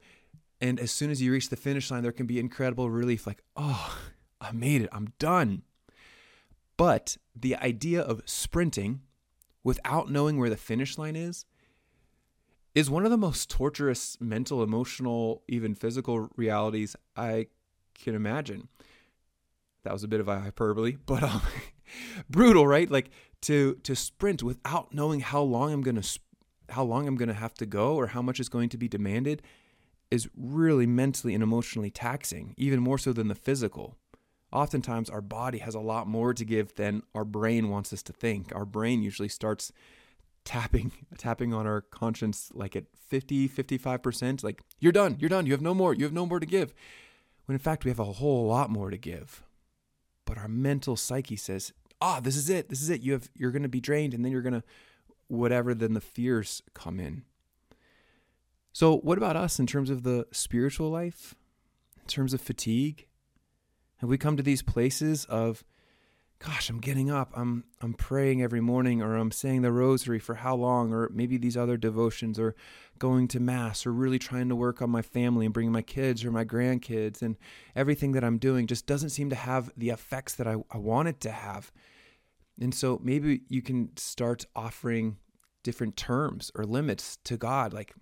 And 0.61 0.79
as 0.79 0.91
soon 0.91 1.09
as 1.09 1.23
you 1.23 1.31
reach 1.31 1.49
the 1.49 1.55
finish 1.55 1.89
line, 1.89 2.03
there 2.03 2.11
can 2.11 2.27
be 2.27 2.39
incredible 2.39 2.89
relief 2.91 3.25
like, 3.25 3.41
oh, 3.55 3.97
I 4.39 4.51
made 4.51 4.83
it. 4.83 4.89
I'm 4.91 5.11
done. 5.17 5.63
But 6.77 7.17
the 7.36 7.55
idea 7.55 8.01
of 8.01 8.22
sprinting 8.25 9.01
without 9.63 10.12
knowing 10.12 10.38
where 10.38 10.50
the 10.50 10.58
finish 10.58 10.98
line 10.98 11.15
is 11.15 11.46
is 12.74 12.89
one 12.89 13.05
of 13.05 13.12
the 13.12 13.17
most 13.17 13.50
torturous 13.50 14.17
mental, 14.20 14.62
emotional, 14.62 15.44
even 15.48 15.74
physical 15.74 16.29
realities 16.36 16.96
I 17.15 17.48
can 17.94 18.15
imagine. 18.15 18.67
That 19.84 19.94
was 19.94 20.03
a 20.03 20.08
bit 20.10 20.20
of 20.20 20.27
a 20.27 20.39
hyperbole, 20.39 20.98
but 21.05 21.24
um, 21.24 21.41
brutal, 22.29 22.67
right? 22.67 22.89
Like 22.89 23.10
to 23.41 23.75
to 23.84 23.96
sprint 23.96 24.44
without 24.44 24.94
knowing 24.94 25.22
how 25.22 25.41
long 25.41 25.72
I'm 25.72 25.82
gonna 25.82 26.03
how 26.70 26.84
long 26.84 27.08
I'm 27.08 27.15
gonna 27.15 27.34
have 27.34 27.53
to 27.55 27.65
go 27.65 27.96
or 27.96 28.08
how 28.08 28.22
much 28.22 28.39
is 28.39 28.50
going 28.50 28.70
to 28.70 28.77
be 28.77 28.88
demanded 28.88 29.41
is 30.12 30.29
really 30.38 30.86
mentally 30.86 31.34
and 31.34 31.41
emotionally 31.41 31.89
taxing, 31.89 32.53
even 32.58 32.79
more 32.79 32.98
so 32.98 33.12
than 33.12 33.27
the 33.27 33.36
physical 33.36 33.98
oftentimes 34.51 35.09
our 35.09 35.21
body 35.21 35.59
has 35.59 35.75
a 35.75 35.79
lot 35.79 36.07
more 36.07 36.33
to 36.33 36.45
give 36.45 36.75
than 36.75 37.03
our 37.13 37.25
brain 37.25 37.69
wants 37.69 37.91
us 37.93 38.01
to 38.03 38.13
think. 38.13 38.53
Our 38.55 38.65
brain 38.65 39.01
usually 39.03 39.29
starts 39.29 39.71
tapping 40.43 40.91
tapping 41.17 41.53
on 41.53 41.65
our 41.65 41.81
conscience 41.81 42.51
like 42.53 42.75
at 42.75 42.85
50 43.07 43.49
55% 43.49 44.43
like 44.43 44.61
you're 44.79 44.91
done 44.91 45.17
you're 45.19 45.29
done 45.29 45.47
you 45.47 45.53
have 45.53 45.61
no 45.61 45.73
more 45.73 45.93
you 45.93 46.03
have 46.03 46.13
no 46.13 46.25
more 46.25 46.39
to 46.39 46.45
give. 46.45 46.73
When 47.45 47.55
in 47.55 47.59
fact 47.59 47.83
we 47.83 47.91
have 47.91 47.99
a 47.99 48.05
whole 48.05 48.47
lot 48.47 48.69
more 48.69 48.89
to 48.89 48.97
give. 48.97 49.43
But 50.25 50.37
our 50.37 50.47
mental 50.47 50.95
psyche 50.95 51.35
says 51.35 51.73
ah 52.01 52.19
this 52.19 52.37
is 52.37 52.49
it 52.49 52.69
this 52.69 52.81
is 52.81 52.89
it 52.89 53.01
you 53.01 53.13
have 53.13 53.29
you're 53.35 53.51
going 53.51 53.63
to 53.63 53.69
be 53.69 53.81
drained 53.81 54.13
and 54.13 54.23
then 54.23 54.31
you're 54.31 54.41
going 54.41 54.53
to 54.53 54.63
whatever 55.27 55.73
then 55.73 55.93
the 55.93 56.01
fears 56.01 56.61
come 56.73 56.99
in. 56.99 57.23
So 58.71 58.97
what 58.97 59.17
about 59.17 59.35
us 59.35 59.59
in 59.59 59.67
terms 59.67 59.89
of 59.89 60.03
the 60.03 60.27
spiritual 60.31 60.89
life? 60.89 61.33
In 61.97 62.07
terms 62.07 62.33
of 62.33 62.41
fatigue 62.41 63.07
we 64.07 64.17
come 64.17 64.38
to 64.38 64.43
these 64.43 64.62
places 64.62 65.25
of, 65.25 65.63
gosh, 66.39 66.69
I'm 66.69 66.79
getting 66.79 67.09
up, 67.09 67.31
I'm 67.35 67.63
I'm 67.81 67.93
praying 67.93 68.41
every 68.41 68.62
morning, 68.62 69.01
or 69.01 69.15
I'm 69.15 69.31
saying 69.31 69.62
the 69.62 69.71
rosary 69.71 70.19
for 70.19 70.35
how 70.35 70.55
long, 70.55 70.93
or 70.93 71.09
maybe 71.13 71.38
these 71.38 71.57
other 71.57 71.77
devotions, 71.77 72.38
or 72.39 72.55
going 73.00 73.27
to 73.29 73.39
mass, 73.39 73.85
or 73.85 73.93
really 73.93 74.19
trying 74.19 74.50
to 74.50 74.55
work 74.55 74.81
on 74.81 74.89
my 74.89 75.01
family 75.01 75.45
and 75.45 75.53
bringing 75.53 75.71
my 75.71 75.81
kids 75.81 76.24
or 76.25 76.31
my 76.31 76.45
grandkids, 76.45 77.21
and 77.21 77.38
everything 77.75 78.12
that 78.13 78.24
I'm 78.24 78.38
doing 78.38 78.67
just 78.67 78.85
doesn't 78.85 79.09
seem 79.09 79.29
to 79.29 79.35
have 79.35 79.71
the 79.77 79.89
effects 79.89 80.35
that 80.35 80.47
I, 80.47 80.55
I 80.71 80.77
want 80.77 81.07
it 81.07 81.19
to 81.21 81.31
have. 81.31 81.71
And 82.59 82.74
so 82.74 83.00
maybe 83.03 83.41
you 83.50 83.62
can 83.62 83.95
start 83.97 84.45
offering 84.55 85.17
different 85.63 85.97
terms 85.97 86.51
or 86.55 86.63
limits 86.63 87.17
to 87.24 87.38
God, 87.38 87.74
like 87.74 87.93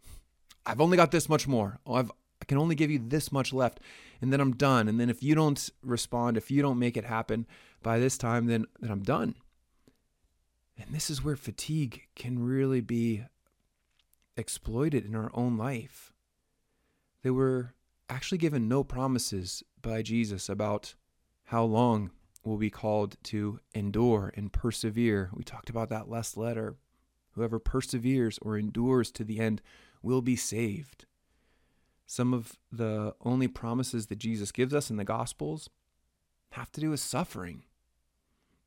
I've 0.66 0.82
only 0.82 0.98
got 0.98 1.12
this 1.12 1.30
much 1.30 1.48
more. 1.48 1.80
Oh, 1.86 1.96
I've 1.96 2.12
I 2.44 2.46
can 2.46 2.58
only 2.58 2.76
give 2.76 2.92
you 2.92 3.00
this 3.00 3.32
much 3.32 3.54
left 3.54 3.80
and 4.22 4.34
then 4.34 4.42
I'm 4.42 4.58
done. 4.58 4.90
And 4.90 5.00
then 5.00 5.10
if 5.10 5.24
you 5.24 5.34
don't 5.34 5.70
respond, 5.82 6.36
if 6.36 6.52
you 6.52 6.62
don't 6.62 6.78
make 6.78 6.98
it 6.98 7.06
happen 7.06 7.48
by 7.82 8.00
this 8.00 8.18
time, 8.18 8.48
then, 8.48 8.66
then 8.82 8.92
I'm 8.92 9.02
done. 9.02 9.36
And 10.78 10.94
this 10.94 11.10
is 11.10 11.24
where 11.24 11.38
fatigue 11.38 12.02
can 12.18 12.44
really 12.44 12.82
be 12.82 13.24
exploited 14.36 15.06
in 15.06 15.16
our 15.16 15.32
own 15.34 15.56
life. 15.56 16.12
They 17.22 17.30
were 17.30 17.76
actually 18.10 18.40
given 18.40 18.68
no 18.68 18.84
promises 18.84 19.64
by 19.82 20.02
Jesus 20.02 20.50
about 20.50 20.96
how 21.46 21.64
long 21.64 22.12
we'll 22.44 22.58
be 22.58 22.70
called 22.70 23.16
to 23.24 23.62
endure 23.74 24.34
and 24.36 24.52
persevere. 24.52 25.30
We 25.34 25.46
talked 25.46 25.70
about 25.70 25.88
that 25.92 26.10
last 26.10 26.36
letter. 26.36 26.76
Whoever 27.36 27.58
perseveres 27.58 28.38
or 28.42 28.58
endures 28.58 29.14
to 29.14 29.24
the 29.24 29.40
end 29.40 29.62
will 30.02 30.22
be 30.22 30.36
saved. 30.36 31.06
Some 32.06 32.34
of 32.34 32.60
the 32.72 33.16
only 33.22 33.48
promises 33.48 34.08
that 34.08 34.18
Jesus 34.18 34.52
gives 34.52 34.74
us 34.74 34.90
in 34.90 34.98
the 34.98 35.04
Gospels 35.04 35.70
have 36.52 36.72
to 36.74 36.82
do 36.82 36.92
with 36.92 37.00
suffering. 37.00 37.64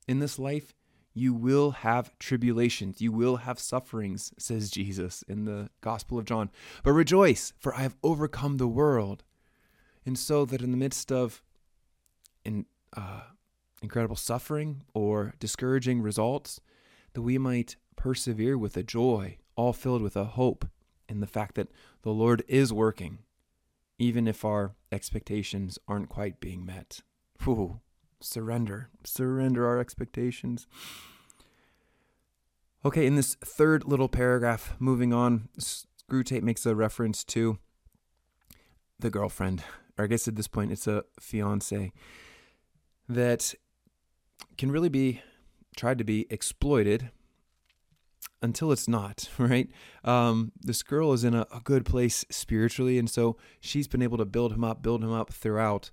In 0.09 0.19
this 0.19 0.38
life, 0.38 0.75
you 1.14 1.33
will 1.33 1.71
have 1.71 2.16
tribulations, 2.19 3.00
you 3.00 3.11
will 3.11 3.37
have 3.37 3.59
sufferings, 3.59 4.35
says 4.38 4.71
Jesus 4.71 5.23
in 5.23 5.47
the 5.47 5.71
Gospel 5.81 6.19
of 6.19 6.26
John. 6.26 6.50
But 6.83 6.93
rejoice, 6.93 7.55
for 7.59 7.75
I 7.75 7.81
have 7.81 7.97
overcome 8.02 8.59
the 8.59 8.69
world. 8.69 9.25
And 10.05 10.19
so 10.19 10.45
that 10.45 10.61
in 10.61 10.73
the 10.73 10.76
midst 10.76 11.11
of 11.11 11.43
in, 12.45 12.66
uh, 12.97 13.23
incredible 13.83 14.16
suffering 14.16 14.83
or 14.93 15.35
discouraging 15.40 16.02
results, 16.02 16.61
that 17.14 17.23
we 17.23 17.38
might 17.38 17.76
persevere 17.97 18.59
with 18.59 18.76
a 18.76 18.83
joy, 18.83 19.38
all 19.57 19.73
filled 19.73 20.02
with 20.02 20.16
a 20.16 20.25
hope 20.25 20.69
in 21.09 21.21
the 21.21 21.26
fact 21.26 21.55
that 21.55 21.71
the 22.02 22.12
Lord 22.12 22.45
is 22.47 22.73
working 22.73 23.21
even 23.99 24.29
if 24.29 24.45
our 24.45 24.75
expectations 24.93 25.79
aren't 25.88 26.09
quite 26.09 26.41
being 26.41 26.65
met. 26.65 27.00
Ooh, 27.47 27.81
surrender, 28.21 28.91
surrender 29.05 29.67
our 29.67 29.79
expectations. 29.79 30.67
Okay, 32.85 33.07
in 33.07 33.17
this 33.17 33.35
third 33.37 33.85
little 33.85 34.09
paragraph, 34.09 34.76
moving 34.79 35.12
on, 35.12 35.49
Screwtape 35.59 36.43
makes 36.43 36.65
a 36.67 36.75
reference 36.75 37.25
to 37.25 37.59
the 38.99 39.11
girlfriend, 39.11 39.65
or 39.99 40.05
I 40.05 40.09
guess 40.09 40.29
at 40.29 40.37
this 40.37 40.49
point 40.49 40.73
it's 40.73 40.87
a 40.87 41.05
fiance, 41.19 41.93
that 43.09 43.55
can 44.57 44.71
really 44.71 44.88
be 44.88 45.21
tried 45.76 45.99
to 45.99 46.05
be 46.05 46.26
exploited 46.31 47.11
until 48.47 48.73
it's 48.73 48.88
not, 48.88 49.29
right? 49.38 49.69
Um, 50.05 50.53
this 50.59 50.83
girl 50.83 51.12
is 51.12 51.25
in 51.25 51.35
a, 51.35 51.47
a 51.53 51.61
good 51.62 51.85
place 51.85 52.25
spiritually, 52.31 52.99
and 52.99 53.11
so 53.11 53.37
she's 53.61 53.88
been 53.88 54.03
able 54.03 54.19
to 54.19 54.25
build 54.25 54.53
him 54.53 54.65
up, 54.65 54.83
build 54.83 55.05
him 55.05 55.12
up 55.12 55.33
throughout. 55.33 55.91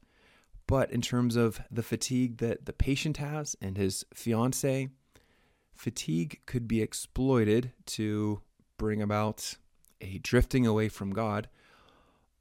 But 0.67 0.91
in 0.91 1.01
terms 1.01 1.36
of 1.36 1.60
the 1.69 1.83
fatigue 1.83 2.38
that 2.38 2.65
the 2.65 2.72
patient 2.72 3.17
has 3.17 3.57
and 3.62 3.75
his 3.75 4.05
fiance, 4.13 4.88
fatigue 5.74 6.39
could 6.45 6.67
be 6.67 6.81
exploited 6.81 7.74
to 7.88 8.41
bring 8.77 9.01
about 9.01 9.57
a 10.00 10.19
drifting 10.19 10.65
away 10.65 10.88
from 10.88 11.12
God 11.12 11.50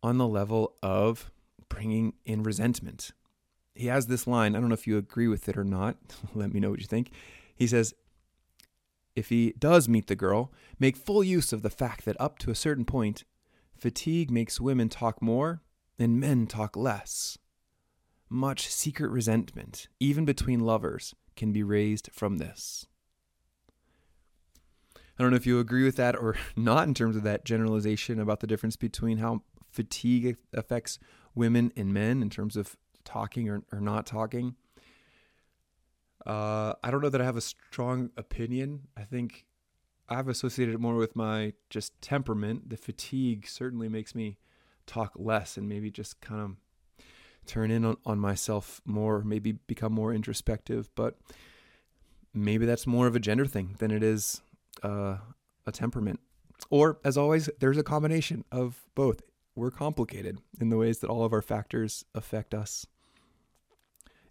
on 0.03 0.19
the 0.19 0.29
level 0.29 0.75
of 0.83 1.31
bringing 1.69 2.13
in 2.25 2.43
resentment. 2.43 3.11
He 3.75 3.87
has 3.87 4.07
this 4.07 4.27
line, 4.27 4.55
I 4.55 4.61
don't 4.61 4.69
know 4.69 4.75
if 4.75 4.87
you 4.87 4.99
agree 4.99 5.29
with 5.29 5.49
it 5.49 5.57
or 5.57 5.65
not. 5.65 5.97
Let 6.35 6.53
me 6.53 6.61
know 6.61 6.71
what 6.71 6.81
you 6.81 6.87
think. 6.87 7.11
He 7.57 7.67
says, 7.67 7.95
if 9.15 9.29
he 9.29 9.55
does 9.59 9.89
meet 9.89 10.07
the 10.07 10.17
girl, 10.17 10.53
make 10.79 10.97
full 10.97 11.23
use 11.23 11.53
of 11.53 11.63
the 11.63 11.71
fact 11.71 12.05
that 12.05 12.21
up 12.21 12.39
to 12.41 12.51
a 12.51 12.55
certain 12.55 12.85
point, 12.85 13.25
fatigue 13.77 14.31
makes 14.31 14.61
women 14.61 14.89
talk 14.89 15.21
more 15.21 15.63
and 15.99 16.21
men 16.21 16.47
talk 16.47 16.77
less. 16.77 17.39
Much 18.29 18.69
secret 18.69 19.11
resentment, 19.11 19.89
even 20.01 20.25
between 20.25 20.61
lovers, 20.61 21.15
can 21.37 21.53
be 21.53 21.63
raised 21.63 22.09
from 22.13 22.39
this. 22.39 22.87
I 24.97 25.23
don't 25.23 25.31
know 25.31 25.37
if 25.37 25.47
you 25.47 25.61
agree 25.61 25.85
with 25.85 25.97
that 25.97 26.17
or 26.17 26.37
not 26.57 26.89
in 26.89 26.95
terms 26.95 27.17
of 27.17 27.23
that 27.25 27.45
generalization 27.45 28.19
about 28.19 28.41
the 28.41 28.47
difference 28.47 28.77
between 28.77 29.19
how 29.19 29.43
fatigue 29.71 30.37
affects 30.53 30.99
women 31.35 31.73
and 31.77 31.93
men 31.93 32.23
in 32.23 32.31
terms 32.31 32.57
of 32.57 32.77
talking 33.05 33.49
or, 33.49 33.63
or 33.73 33.81
not 33.81 34.07
talking. 34.07 34.57
Uh, 36.27 36.75
I 36.83 36.91
don't 36.91 37.01
know 37.01 37.09
that 37.09 37.21
I 37.21 37.25
have 37.25 37.37
a 37.37 37.41
strong 37.41 38.11
opinion. 38.17 38.89
I 38.97 39.03
think 39.03 39.47
I've 40.09 40.29
associated 40.29 40.75
it 40.75 40.81
more 40.81 40.95
with 40.95 41.17
my 41.17 41.55
just 41.71 42.01
temperament. 42.01 42.71
The 42.71 42.77
fatigue 42.77 43.47
certainly 43.49 43.89
makes 43.89 44.15
me 44.15 44.39
talk 44.87 45.13
less 45.17 45.57
and 45.57 45.69
maybe 45.69 45.91
just 45.91 46.21
kind 46.21 46.41
of 46.41 47.05
turn 47.47 47.71
in 47.71 47.85
on, 47.85 47.97
on 48.07 48.19
myself 48.19 48.81
more, 48.85 49.23
maybe 49.23 49.53
become 49.53 49.93
more 49.93 50.13
introspective. 50.13 50.91
But 50.95 51.19
maybe 52.33 52.67
that's 52.67 52.87
more 52.87 53.07
of 53.07 53.17
a 53.17 53.21
gender 53.21 53.47
thing 53.47 53.77
than 53.79 53.91
it 53.91 54.03
is 54.03 54.43
uh, 54.83 55.17
a 55.67 55.73
temperament. 55.73 56.21
Or, 56.71 56.99
as 57.05 57.19
always, 57.19 57.51
there's 57.59 57.79
a 57.79 57.83
combination 57.83 58.45
of 58.53 58.85
both. 58.95 59.23
We're 59.57 59.73
complicated 59.73 60.39
in 60.61 60.71
the 60.71 60.77
ways 60.77 61.01
that 61.01 61.11
all 61.11 61.25
of 61.25 61.33
our 61.33 61.43
factors 61.43 62.05
affect 62.15 62.55
us. 62.55 62.87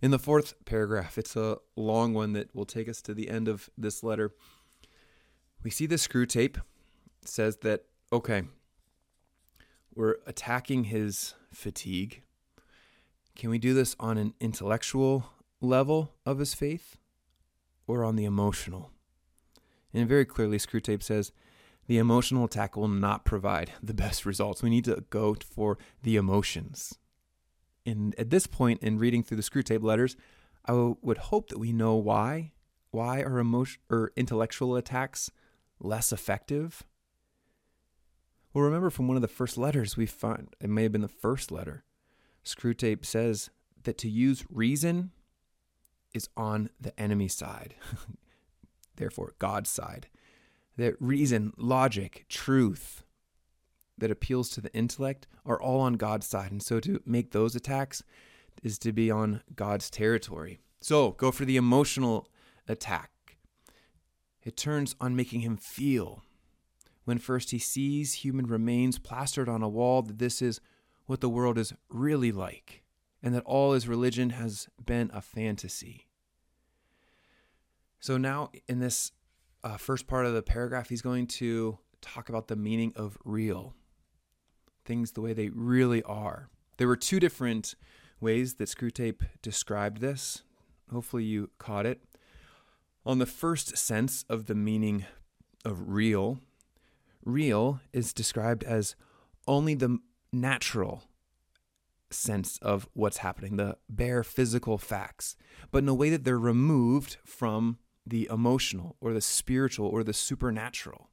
In 0.01 0.09
the 0.09 0.19
fourth 0.19 0.55
paragraph, 0.65 1.19
it's 1.19 1.35
a 1.35 1.59
long 1.75 2.15
one 2.15 2.33
that 2.33 2.55
will 2.55 2.65
take 2.65 2.89
us 2.89 3.03
to 3.03 3.13
the 3.13 3.29
end 3.29 3.47
of 3.47 3.69
this 3.77 4.01
letter. 4.03 4.33
We 5.63 5.69
see 5.69 5.85
the 5.85 5.95
Screwtape 5.95 6.57
it 6.57 7.27
says 7.27 7.57
that, 7.57 7.85
okay, 8.11 8.43
we're 9.93 10.15
attacking 10.25 10.85
his 10.85 11.35
fatigue. 11.53 12.23
Can 13.35 13.51
we 13.51 13.59
do 13.59 13.75
this 13.75 13.95
on 13.99 14.17
an 14.17 14.33
intellectual 14.39 15.29
level 15.61 16.15
of 16.25 16.39
his 16.39 16.55
faith 16.55 16.97
or 17.85 18.03
on 18.03 18.15
the 18.15 18.25
emotional? 18.25 18.89
And 19.93 20.09
very 20.09 20.25
clearly, 20.25 20.57
Screwtape 20.57 21.03
says 21.03 21.31
the 21.85 21.99
emotional 21.99 22.45
attack 22.45 22.75
will 22.75 22.87
not 22.87 23.23
provide 23.25 23.73
the 23.83 23.93
best 23.93 24.25
results. 24.25 24.63
We 24.63 24.69
need 24.71 24.85
to 24.85 25.03
go 25.11 25.35
for 25.35 25.77
the 26.01 26.15
emotions. 26.15 26.97
And 27.85 28.13
at 28.17 28.29
this 28.29 28.47
point 28.47 28.81
in 28.83 28.99
reading 28.99 29.23
through 29.23 29.37
the 29.37 29.43
Screwtape 29.43 29.83
letters, 29.83 30.15
I 30.65 30.71
w- 30.71 30.97
would 31.01 31.17
hope 31.17 31.49
that 31.49 31.59
we 31.59 31.73
know 31.73 31.95
why. 31.95 32.51
Why 32.91 33.21
are 33.21 33.39
emotion 33.39 33.81
or 33.89 34.11
intellectual 34.15 34.75
attacks 34.75 35.31
less 35.79 36.11
effective? 36.11 36.83
Well, 38.53 38.65
remember 38.65 38.89
from 38.89 39.07
one 39.07 39.15
of 39.15 39.21
the 39.21 39.27
first 39.27 39.57
letters 39.57 39.95
we 39.95 40.05
find, 40.05 40.49
it 40.59 40.69
may 40.69 40.83
have 40.83 40.91
been 40.91 41.01
the 41.01 41.07
first 41.07 41.51
letter, 41.51 41.83
Screwtape 42.43 43.05
says 43.05 43.49
that 43.83 43.97
to 43.99 44.09
use 44.09 44.43
reason 44.49 45.11
is 46.13 46.27
on 46.35 46.69
the 46.79 46.97
enemy 46.99 47.29
side, 47.29 47.75
therefore, 48.97 49.35
God's 49.39 49.69
side. 49.69 50.07
That 50.77 50.95
reason, 50.99 51.53
logic, 51.57 52.25
truth 52.27 53.03
that 54.01 54.11
appeals 54.11 54.49
to 54.49 54.61
the 54.61 54.73
intellect 54.73 55.25
are 55.45 55.61
all 55.61 55.79
on 55.79 55.93
God's 55.93 56.27
side. 56.27 56.51
And 56.51 56.61
so 56.61 56.79
to 56.81 57.01
make 57.05 57.31
those 57.31 57.55
attacks 57.55 58.03
is 58.61 58.77
to 58.79 58.91
be 58.91 59.09
on 59.09 59.41
God's 59.55 59.89
territory. 59.89 60.59
So 60.81 61.11
go 61.11 61.31
for 61.31 61.45
the 61.45 61.57
emotional 61.57 62.27
attack. 62.67 63.37
It 64.43 64.57
turns 64.57 64.95
on 64.99 65.15
making 65.15 65.41
him 65.41 65.55
feel. 65.55 66.23
When 67.05 67.17
first 67.17 67.51
he 67.51 67.59
sees 67.59 68.13
human 68.13 68.47
remains 68.47 68.99
plastered 68.99 69.47
on 69.47 69.63
a 69.63 69.69
wall, 69.69 70.01
that 70.01 70.19
this 70.19 70.41
is 70.41 70.59
what 71.05 71.21
the 71.21 71.29
world 71.29 71.57
is 71.57 71.73
really 71.89 72.31
like, 72.31 72.83
and 73.23 73.33
that 73.33 73.43
all 73.45 73.73
his 73.73 73.87
religion 73.87 74.31
has 74.31 74.67
been 74.83 75.09
a 75.13 75.21
fantasy. 75.21 76.07
So 77.99 78.17
now, 78.17 78.49
in 78.67 78.79
this 78.79 79.11
uh, 79.63 79.77
first 79.77 80.07
part 80.07 80.25
of 80.25 80.33
the 80.33 80.41
paragraph, 80.41 80.89
he's 80.89 81.03
going 81.03 81.27
to 81.27 81.77
talk 82.01 82.29
about 82.29 82.47
the 82.47 82.55
meaning 82.55 82.93
of 82.95 83.17
real, 83.23 83.75
things 84.85 85.11
the 85.11 85.21
way 85.21 85.33
they 85.33 85.49
really 85.49 86.03
are. 86.03 86.49
There 86.77 86.87
were 86.87 86.95
two 86.95 87.19
different 87.19 87.75
ways 88.19 88.55
that 88.55 88.69
Screwtape 88.69 89.21
described 89.41 89.99
this. 90.01 90.43
Hopefully, 90.91 91.23
you 91.23 91.49
caught 91.57 91.85
it. 91.85 92.01
On 93.05 93.17
the 93.17 93.25
first 93.25 93.77
sense 93.77 94.25
of 94.29 94.45
the 94.45 94.55
meaning 94.55 95.05
of 95.65 95.89
real, 95.89 96.39
real 97.25 97.81
is 97.93 98.13
described 98.13 98.63
as 98.63 98.95
only 99.47 99.73
the 99.73 99.97
natural 100.31 101.03
sense 102.09 102.57
of 102.61 102.87
what's 102.93 103.17
happening, 103.17 103.57
the 103.57 103.77
bare 103.89 104.23
physical 104.23 104.77
facts, 104.77 105.35
but 105.71 105.79
in 105.79 105.89
a 105.89 105.93
way 105.93 106.09
that 106.09 106.23
they're 106.23 106.37
removed 106.37 107.17
from 107.25 107.77
the 108.05 108.27
emotional 108.31 108.95
or 108.99 109.13
the 109.13 109.21
spiritual 109.21 109.87
or 109.87 110.03
the 110.03 110.13
supernatural. 110.13 111.09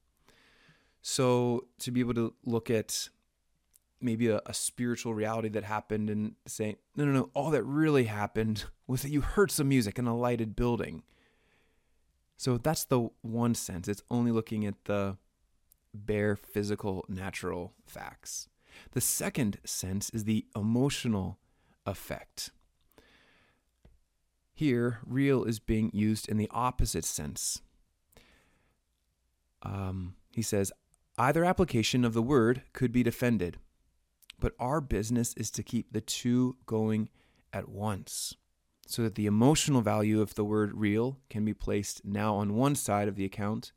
So 1.01 1.67
to 1.81 1.91
be 1.91 2.01
able 2.01 2.15
to 2.15 2.35
look 2.45 2.71
at 2.71 3.09
maybe 4.01 4.29
a, 4.29 4.41
a, 4.47 4.55
spiritual 4.55 5.15
reality 5.15 5.49
that 5.49 5.65
happened 5.65 6.09
and 6.09 6.35
say, 6.47 6.77
no, 6.97 7.05
no, 7.05 7.13
no, 7.13 7.31
all 7.35 7.51
that 7.51 7.65
really 7.65 8.05
happened 8.05 8.65
was 8.87 9.03
that 9.03 9.11
you 9.11 9.21
heard 9.21 9.51
some 9.51 9.69
music 9.69 9.99
in 9.99 10.07
a 10.07 10.17
lighted 10.17 10.55
building. 10.55 11.03
So 12.37 12.57
that's 12.57 12.85
the 12.85 13.09
one 13.23 13.55
sense. 13.55 13.89
It's 13.89 14.03
only 14.11 14.31
looking 14.31 14.65
at 14.65 14.85
the 14.85 15.17
bare 15.93 16.37
physical, 16.37 17.05
natural 17.09 17.75
facts. 17.87 18.49
The 18.93 19.01
second 19.01 19.59
sense 19.65 20.11
is 20.11 20.25
the 20.25 20.47
emotional 20.55 21.39
effect. 21.85 22.51
Here, 24.55 24.99
real 25.07 25.45
is 25.45 25.59
being 25.59 25.91
used 25.93 26.29
in 26.29 26.37
the 26.37 26.49
opposite 26.53 27.05
sense. 27.05 27.63
Um, 29.63 30.15
he 30.33 30.43
says, 30.43 30.73
either 31.17 31.45
application 31.45 32.05
of 32.05 32.15
the 32.15 32.23
word 32.23 32.63
could 32.73 32.93
be 32.93 33.03
defended, 33.03 33.59
but 34.41 34.55
our 34.59 34.81
business 34.81 35.35
is 35.35 35.51
to 35.53 35.63
keep 35.63 35.93
the 35.93 36.01
two 36.01 36.57
going 36.67 37.09
at 37.53 37.69
once 37.69 38.35
so 38.87 39.03
that 39.03 39.17
the 39.17 39.27
emotional 39.27 39.83
value 39.83 40.21
of 40.21 40.35
the 40.35 40.45
word 40.45 40.73
real 40.75 41.19
can 41.29 41.45
be 41.45 41.53
placed 41.53 42.05
now 42.05 42.35
on 42.35 42.55
one 42.55 42.75
side 42.75 43.07
of 43.07 43.17
the 43.17 43.25
account 43.25 43.73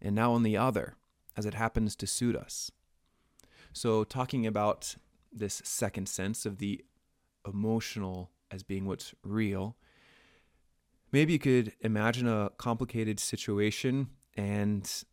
and 0.00 0.14
now 0.14 0.32
on 0.32 0.42
the 0.42 0.56
other 0.56 0.96
as 1.36 1.46
it 1.46 1.54
happens 1.54 1.94
to 1.94 2.06
suit 2.06 2.34
us. 2.34 2.70
So, 3.72 4.04
talking 4.04 4.46
about 4.46 4.96
this 5.32 5.60
second 5.64 6.08
sense 6.08 6.46
of 6.46 6.58
the 6.58 6.84
emotional 7.46 8.30
as 8.50 8.62
being 8.62 8.86
what's 8.86 9.14
real, 9.22 9.76
maybe 11.12 11.34
you 11.34 11.38
could 11.38 11.72
imagine 11.82 12.26
a 12.26 12.50
complicated 12.56 13.20
situation 13.20 14.08
and 14.36 15.04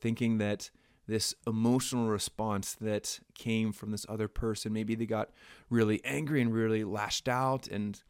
thinking 0.00 0.38
that 0.38 0.70
this 1.06 1.34
emotional 1.46 2.08
response 2.08 2.74
that 2.80 3.20
came 3.34 3.72
from 3.72 3.90
this 3.90 4.06
other 4.08 4.28
person, 4.28 4.72
maybe 4.72 4.94
they 4.94 5.06
got 5.06 5.30
really 5.68 6.00
angry 6.04 6.40
and 6.40 6.54
really 6.54 6.84
lashed 6.84 7.28
out. 7.28 7.66
And 7.68 8.00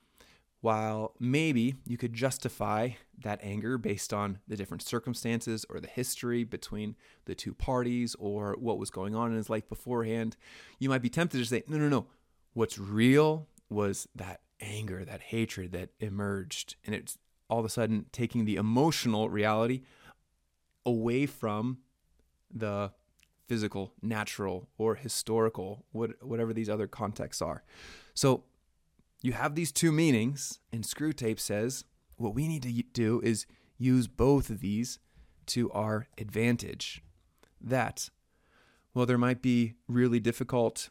while 0.60 1.14
maybe 1.18 1.74
you 1.84 1.96
could 1.96 2.12
justify 2.12 2.90
that 3.18 3.40
anger 3.42 3.78
based 3.78 4.12
on 4.12 4.38
the 4.46 4.56
different 4.56 4.82
circumstances 4.82 5.66
or 5.68 5.80
the 5.80 5.88
history 5.88 6.44
between 6.44 6.94
the 7.24 7.34
two 7.34 7.54
parties 7.54 8.14
or 8.18 8.56
what 8.58 8.78
was 8.78 8.90
going 8.90 9.14
on 9.14 9.30
in 9.30 9.36
his 9.36 9.50
life 9.50 9.68
beforehand, 9.68 10.36
you 10.78 10.88
might 10.88 11.02
be 11.02 11.10
tempted 11.10 11.38
to 11.38 11.44
say, 11.44 11.64
no, 11.66 11.78
no, 11.78 11.88
no. 11.88 12.06
What's 12.54 12.78
real 12.78 13.48
was 13.70 14.06
that 14.14 14.42
anger, 14.60 15.04
that 15.04 15.20
hatred 15.20 15.72
that 15.72 15.90
emerged. 15.98 16.76
And 16.84 16.94
it's 16.94 17.18
all 17.48 17.58
of 17.58 17.64
a 17.64 17.70
sudden 17.70 18.06
taking 18.12 18.44
the 18.44 18.56
emotional 18.56 19.30
reality 19.30 19.82
away 20.86 21.26
from 21.26 21.78
the 22.52 22.92
physical, 23.48 23.92
natural, 24.00 24.68
or 24.78 24.94
historical, 24.94 25.84
whatever 25.92 26.52
these 26.52 26.68
other 26.68 26.86
contexts 26.86 27.42
are. 27.42 27.62
So 28.14 28.44
you 29.20 29.32
have 29.32 29.54
these 29.54 29.72
two 29.72 29.92
meanings, 29.92 30.60
and 30.72 30.84
Screwtape 30.84 31.40
says 31.40 31.84
what 32.16 32.34
we 32.34 32.48
need 32.48 32.62
to 32.62 32.82
do 32.92 33.20
is 33.22 33.46
use 33.78 34.06
both 34.06 34.48
of 34.50 34.60
these 34.60 34.98
to 35.46 35.70
our 35.72 36.06
advantage. 36.18 37.02
That, 37.60 38.10
well, 38.94 39.06
there 39.06 39.18
might 39.18 39.42
be 39.42 39.74
really 39.88 40.20
difficult 40.20 40.90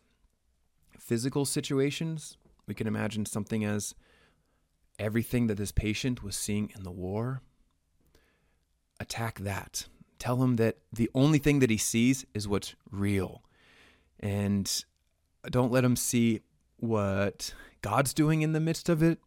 physical 0.97 1.45
situations, 1.45 2.37
we 2.67 2.75
can 2.75 2.87
imagine 2.87 3.25
something 3.25 3.65
as 3.65 3.95
everything 4.99 5.47
that 5.47 5.57
this 5.57 5.71
patient 5.71 6.23
was 6.23 6.35
seeing 6.35 6.71
in 6.75 6.83
the 6.83 6.91
war. 6.91 7.41
Attack 8.99 9.39
that. 9.39 9.87
Tell 10.21 10.43
him 10.43 10.57
that 10.57 10.77
the 10.93 11.09
only 11.15 11.39
thing 11.39 11.61
that 11.61 11.71
he 11.71 11.77
sees 11.77 12.27
is 12.35 12.47
what's 12.47 12.75
real. 12.91 13.41
And 14.19 14.71
don't 15.49 15.71
let 15.71 15.83
him 15.83 15.95
see 15.95 16.41
what 16.77 17.55
God's 17.81 18.13
doing 18.13 18.43
in 18.43 18.53
the 18.53 18.59
midst 18.59 18.87
of 18.87 19.01
it 19.01 19.17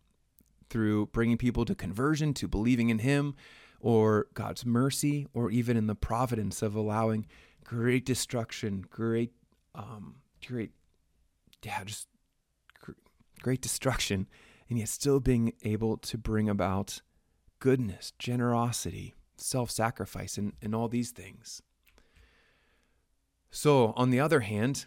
through 0.70 1.06
bringing 1.06 1.36
people 1.36 1.64
to 1.64 1.74
conversion, 1.74 2.32
to 2.34 2.46
believing 2.46 2.90
in 2.90 3.00
Him, 3.00 3.34
or 3.80 4.28
God's 4.34 4.64
mercy, 4.64 5.26
or 5.34 5.50
even 5.50 5.76
in 5.76 5.88
the 5.88 5.96
providence 5.96 6.62
of 6.62 6.76
allowing 6.76 7.26
great 7.64 8.06
destruction, 8.06 8.84
great, 8.88 9.32
um, 9.74 10.20
great, 10.46 10.70
yeah, 11.64 11.82
just 11.82 12.06
great 13.42 13.60
destruction 13.60 14.28
and 14.70 14.78
yet 14.78 14.88
still 14.88 15.18
being 15.18 15.54
able 15.64 15.96
to 15.96 16.16
bring 16.16 16.48
about 16.48 17.02
goodness, 17.58 18.12
generosity, 18.16 19.12
self 19.36 19.70
sacrifice, 19.70 20.38
and, 20.38 20.52
and 20.62 20.74
all 20.74 20.88
these 20.88 21.10
things. 21.10 21.62
So, 23.50 23.92
on 23.96 24.10
the 24.10 24.20
other 24.20 24.40
hand, 24.40 24.86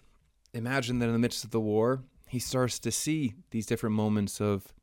imagine 0.53 0.99
that 0.99 1.07
in 1.07 1.13
the 1.13 1.19
midst 1.19 1.43
of 1.43 1.51
the 1.51 1.60
war, 1.60 2.03
he 2.27 2.39
starts 2.39 2.79
to 2.79 2.91
see 2.91 3.36
these 3.51 3.65
different 3.65 3.95
moments 3.95 4.41
of 4.41 4.73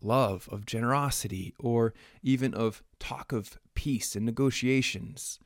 love, 0.00 0.48
of 0.52 0.64
generosity, 0.64 1.54
or 1.58 1.92
even 2.22 2.54
of 2.54 2.82
talk 2.98 3.32
of 3.32 3.58
peace 3.74 4.14
and 4.14 4.24
negotiations. 4.24 5.38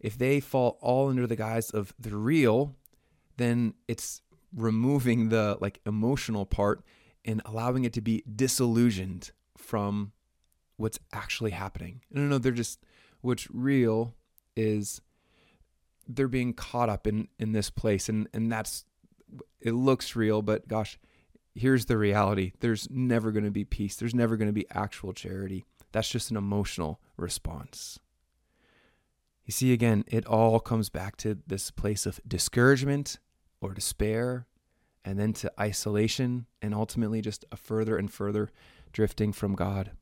if 0.00 0.16
they 0.16 0.38
fall 0.38 0.78
all 0.80 1.08
under 1.08 1.26
the 1.26 1.34
guise 1.36 1.70
of 1.70 1.92
the 1.98 2.16
real, 2.16 2.76
then 3.36 3.74
it's 3.88 4.22
removing 4.54 5.28
the 5.28 5.58
like 5.60 5.80
emotional 5.84 6.46
part 6.46 6.84
and 7.24 7.42
allowing 7.44 7.84
it 7.84 7.92
to 7.92 8.00
be 8.00 8.22
disillusioned 8.34 9.32
from 9.56 10.12
what's 10.78 10.98
actually 11.12 11.50
happening. 11.50 12.00
No, 12.10 12.22
no, 12.22 12.38
they're 12.38 12.52
just 12.52 12.82
what's 13.20 13.50
real 13.50 14.14
is 14.56 15.02
they're 16.08 16.28
being 16.28 16.54
caught 16.54 16.88
up 16.88 17.06
in 17.06 17.28
in 17.38 17.52
this 17.52 17.68
place 17.68 18.08
and 18.08 18.28
and 18.32 18.50
that's 18.50 18.86
it 19.60 19.72
looks 19.72 20.16
real, 20.16 20.40
but 20.40 20.66
gosh, 20.68 20.98
here's 21.54 21.86
the 21.86 21.98
reality. 21.98 22.52
There's 22.60 22.88
never 22.90 23.32
going 23.32 23.44
to 23.44 23.50
be 23.50 23.64
peace. 23.64 23.96
There's 23.96 24.14
never 24.14 24.36
going 24.36 24.48
to 24.48 24.52
be 24.52 24.66
actual 24.70 25.12
charity. 25.12 25.64
That's 25.92 26.08
just 26.08 26.30
an 26.30 26.36
emotional 26.36 27.00
response. 27.16 27.98
You 29.44 29.52
see, 29.52 29.72
again, 29.72 30.04
it 30.06 30.26
all 30.26 30.60
comes 30.60 30.90
back 30.90 31.16
to 31.18 31.38
this 31.46 31.70
place 31.70 32.06
of 32.06 32.20
discouragement 32.26 33.18
or 33.60 33.72
despair, 33.72 34.46
and 35.04 35.18
then 35.18 35.32
to 35.32 35.50
isolation, 35.58 36.46
and 36.60 36.74
ultimately 36.74 37.22
just 37.22 37.44
a 37.50 37.56
further 37.56 37.96
and 37.96 38.12
further 38.12 38.50
drifting 38.92 39.32
from 39.32 39.54
God. 39.54 39.92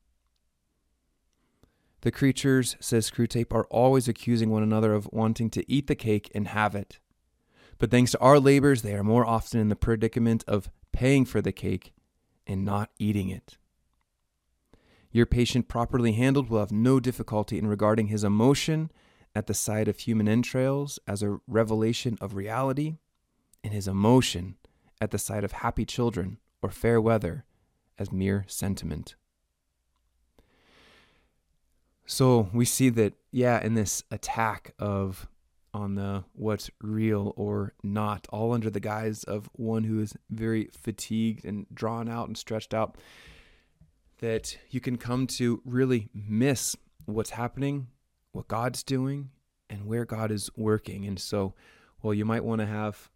The 2.01 2.11
creatures, 2.11 2.75
says 2.79 3.09
Screwtape, 3.09 3.53
are 3.53 3.65
always 3.65 4.07
accusing 4.07 4.49
one 4.49 4.63
another 4.63 4.93
of 4.93 5.09
wanting 5.11 5.49
to 5.51 5.71
eat 5.71 5.87
the 5.87 5.95
cake 5.95 6.31
and 6.35 6.47
have 6.49 6.75
it. 6.75 6.99
But 7.79 7.91
thanks 7.91 8.11
to 8.11 8.19
our 8.19 8.39
labors, 8.39 8.81
they 8.81 8.93
are 8.93 9.03
more 9.03 9.25
often 9.25 9.59
in 9.59 9.69
the 9.69 9.75
predicament 9.75 10.43
of 10.47 10.69
paying 10.91 11.25
for 11.25 11.41
the 11.41 11.51
cake 11.51 11.93
and 12.45 12.63
not 12.63 12.91
eating 12.97 13.29
it. 13.29 13.57
Your 15.11 15.25
patient, 15.25 15.67
properly 15.67 16.13
handled, 16.13 16.49
will 16.49 16.59
have 16.59 16.71
no 16.71 16.99
difficulty 16.99 17.57
in 17.57 17.67
regarding 17.67 18.07
his 18.07 18.23
emotion 18.23 18.91
at 19.33 19.47
the 19.47 19.53
sight 19.53 19.87
of 19.87 19.99
human 19.99 20.27
entrails 20.27 20.99
as 21.07 21.21
a 21.21 21.39
revelation 21.47 22.17
of 22.21 22.35
reality, 22.35 22.97
and 23.63 23.73
his 23.73 23.87
emotion 23.87 24.55
at 24.99 25.11
the 25.11 25.17
sight 25.17 25.43
of 25.43 25.51
happy 25.51 25.85
children 25.85 26.39
or 26.61 26.69
fair 26.69 26.99
weather 26.99 27.45
as 27.99 28.11
mere 28.11 28.45
sentiment. 28.47 29.15
So 32.09 32.49
we 32.53 32.63
see 32.63 32.89
that, 32.89 33.13
yeah, 33.31 33.61
in 33.61 33.73
this 33.73 34.01
attack 34.09 34.73
of 34.79 35.27
on 35.73 35.95
the 35.95 36.23
what's 36.33 36.71
real 36.81 37.33
or 37.35 37.73
not, 37.83 38.25
all 38.29 38.53
under 38.53 38.69
the 38.69 38.79
guise 38.79 39.25
of 39.25 39.49
one 39.53 39.83
who 39.83 39.99
is 39.99 40.15
very 40.29 40.69
fatigued 40.71 41.43
and 41.43 41.67
drawn 41.73 42.07
out 42.07 42.27
and 42.27 42.37
stretched 42.37 42.73
out, 42.73 42.97
that 44.19 44.57
you 44.71 44.79
can 44.79 44.97
come 44.97 45.27
to 45.27 45.61
really 45.65 46.09
miss 46.13 46.77
what's 47.05 47.31
happening, 47.31 47.87
what 48.31 48.47
God's 48.47 48.83
doing, 48.83 49.29
and 49.69 49.85
where 49.85 50.05
God 50.05 50.31
is 50.31 50.49
working. 50.55 51.05
And 51.05 51.19
so, 51.19 51.53
well, 52.01 52.13
you 52.13 52.23
might 52.23 52.45
want 52.45 52.61
to 52.61 52.65
have 52.65 53.11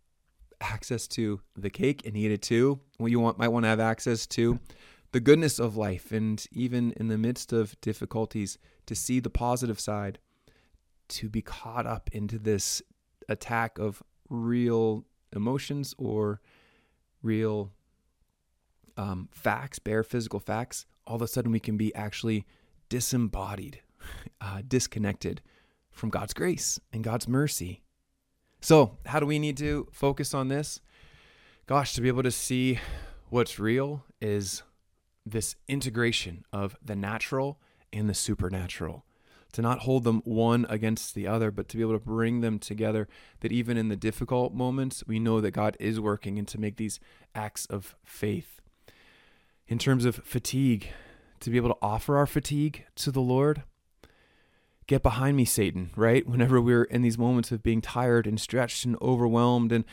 access 0.59 1.07
to 1.07 1.39
the 1.55 1.69
cake 1.69 2.05
and 2.05 2.17
eat 2.17 2.31
it 2.31 2.41
too. 2.41 2.81
Well, 2.99 3.07
you 3.07 3.21
want, 3.21 3.39
might 3.39 3.47
want 3.47 3.63
to 3.63 3.69
have 3.69 3.79
access 3.79 4.27
to 4.27 4.59
the 5.11 5.19
goodness 5.19 5.59
of 5.59 5.75
life, 5.75 6.11
and 6.11 6.45
even 6.51 6.91
in 6.93 7.07
the 7.07 7.17
midst 7.17 7.51
of 7.51 7.79
difficulties, 7.81 8.57
to 8.85 8.95
see 8.95 9.19
the 9.19 9.29
positive 9.29 9.79
side 9.79 10.19
to 11.09 11.29
be 11.29 11.41
caught 11.41 11.85
up 11.85 12.09
into 12.13 12.39
this 12.39 12.81
attack 13.27 13.77
of 13.77 14.01
real 14.29 15.05
emotions 15.35 15.93
or 15.97 16.41
real 17.21 17.71
um, 18.97 19.29
facts, 19.31 19.79
bare 19.79 20.03
physical 20.03 20.39
facts, 20.39 20.85
all 21.05 21.15
of 21.15 21.21
a 21.21 21.27
sudden 21.27 21.51
we 21.51 21.59
can 21.59 21.77
be 21.77 21.93
actually 21.95 22.45
disembodied, 22.89 23.81
uh, 24.41 24.61
disconnected 24.67 25.41
from 25.91 26.09
God's 26.09 26.33
grace 26.33 26.79
and 26.93 27.03
God's 27.03 27.27
mercy. 27.27 27.83
So, 28.61 28.97
how 29.05 29.19
do 29.19 29.25
we 29.25 29.39
need 29.39 29.57
to 29.57 29.87
focus 29.91 30.33
on 30.33 30.47
this? 30.47 30.79
Gosh, 31.67 31.93
to 31.95 32.01
be 32.01 32.07
able 32.07 32.23
to 32.23 32.31
see 32.31 32.79
what's 33.29 33.59
real 33.59 34.03
is 34.21 34.61
this 35.25 35.55
integration 35.67 36.43
of 36.51 36.77
the 36.83 36.95
natural 36.95 37.59
and 37.93 38.09
the 38.09 38.13
supernatural 38.13 39.05
to 39.53 39.61
not 39.61 39.79
hold 39.79 40.03
them 40.03 40.21
one 40.23 40.65
against 40.69 41.13
the 41.13 41.27
other, 41.27 41.51
but 41.51 41.67
to 41.67 41.77
be 41.77 41.83
able 41.83 41.93
to 41.93 41.99
bring 41.99 42.41
them 42.41 42.57
together. 42.57 43.07
That 43.41 43.51
even 43.51 43.77
in 43.77 43.89
the 43.89 43.95
difficult 43.95 44.53
moments, 44.53 45.03
we 45.05 45.19
know 45.19 45.41
that 45.41 45.51
God 45.51 45.75
is 45.79 45.99
working 45.99 46.39
and 46.39 46.47
to 46.47 46.59
make 46.59 46.77
these 46.77 46.99
acts 47.35 47.65
of 47.65 47.95
faith. 48.03 48.61
In 49.67 49.77
terms 49.77 50.05
of 50.05 50.15
fatigue, 50.23 50.89
to 51.41 51.49
be 51.49 51.57
able 51.57 51.69
to 51.69 51.77
offer 51.81 52.17
our 52.17 52.27
fatigue 52.27 52.85
to 52.95 53.11
the 53.11 53.21
Lord. 53.21 53.63
Get 54.87 55.03
behind 55.03 55.37
me, 55.37 55.45
Satan, 55.45 55.91
right? 55.95 56.27
Whenever 56.27 56.61
we're 56.61 56.83
in 56.83 57.01
these 57.01 57.17
moments 57.17 57.51
of 57.51 57.63
being 57.63 57.81
tired 57.81 58.27
and 58.27 58.39
stretched 58.39 58.85
and 58.85 58.97
overwhelmed 59.01 59.71
and 59.71 59.85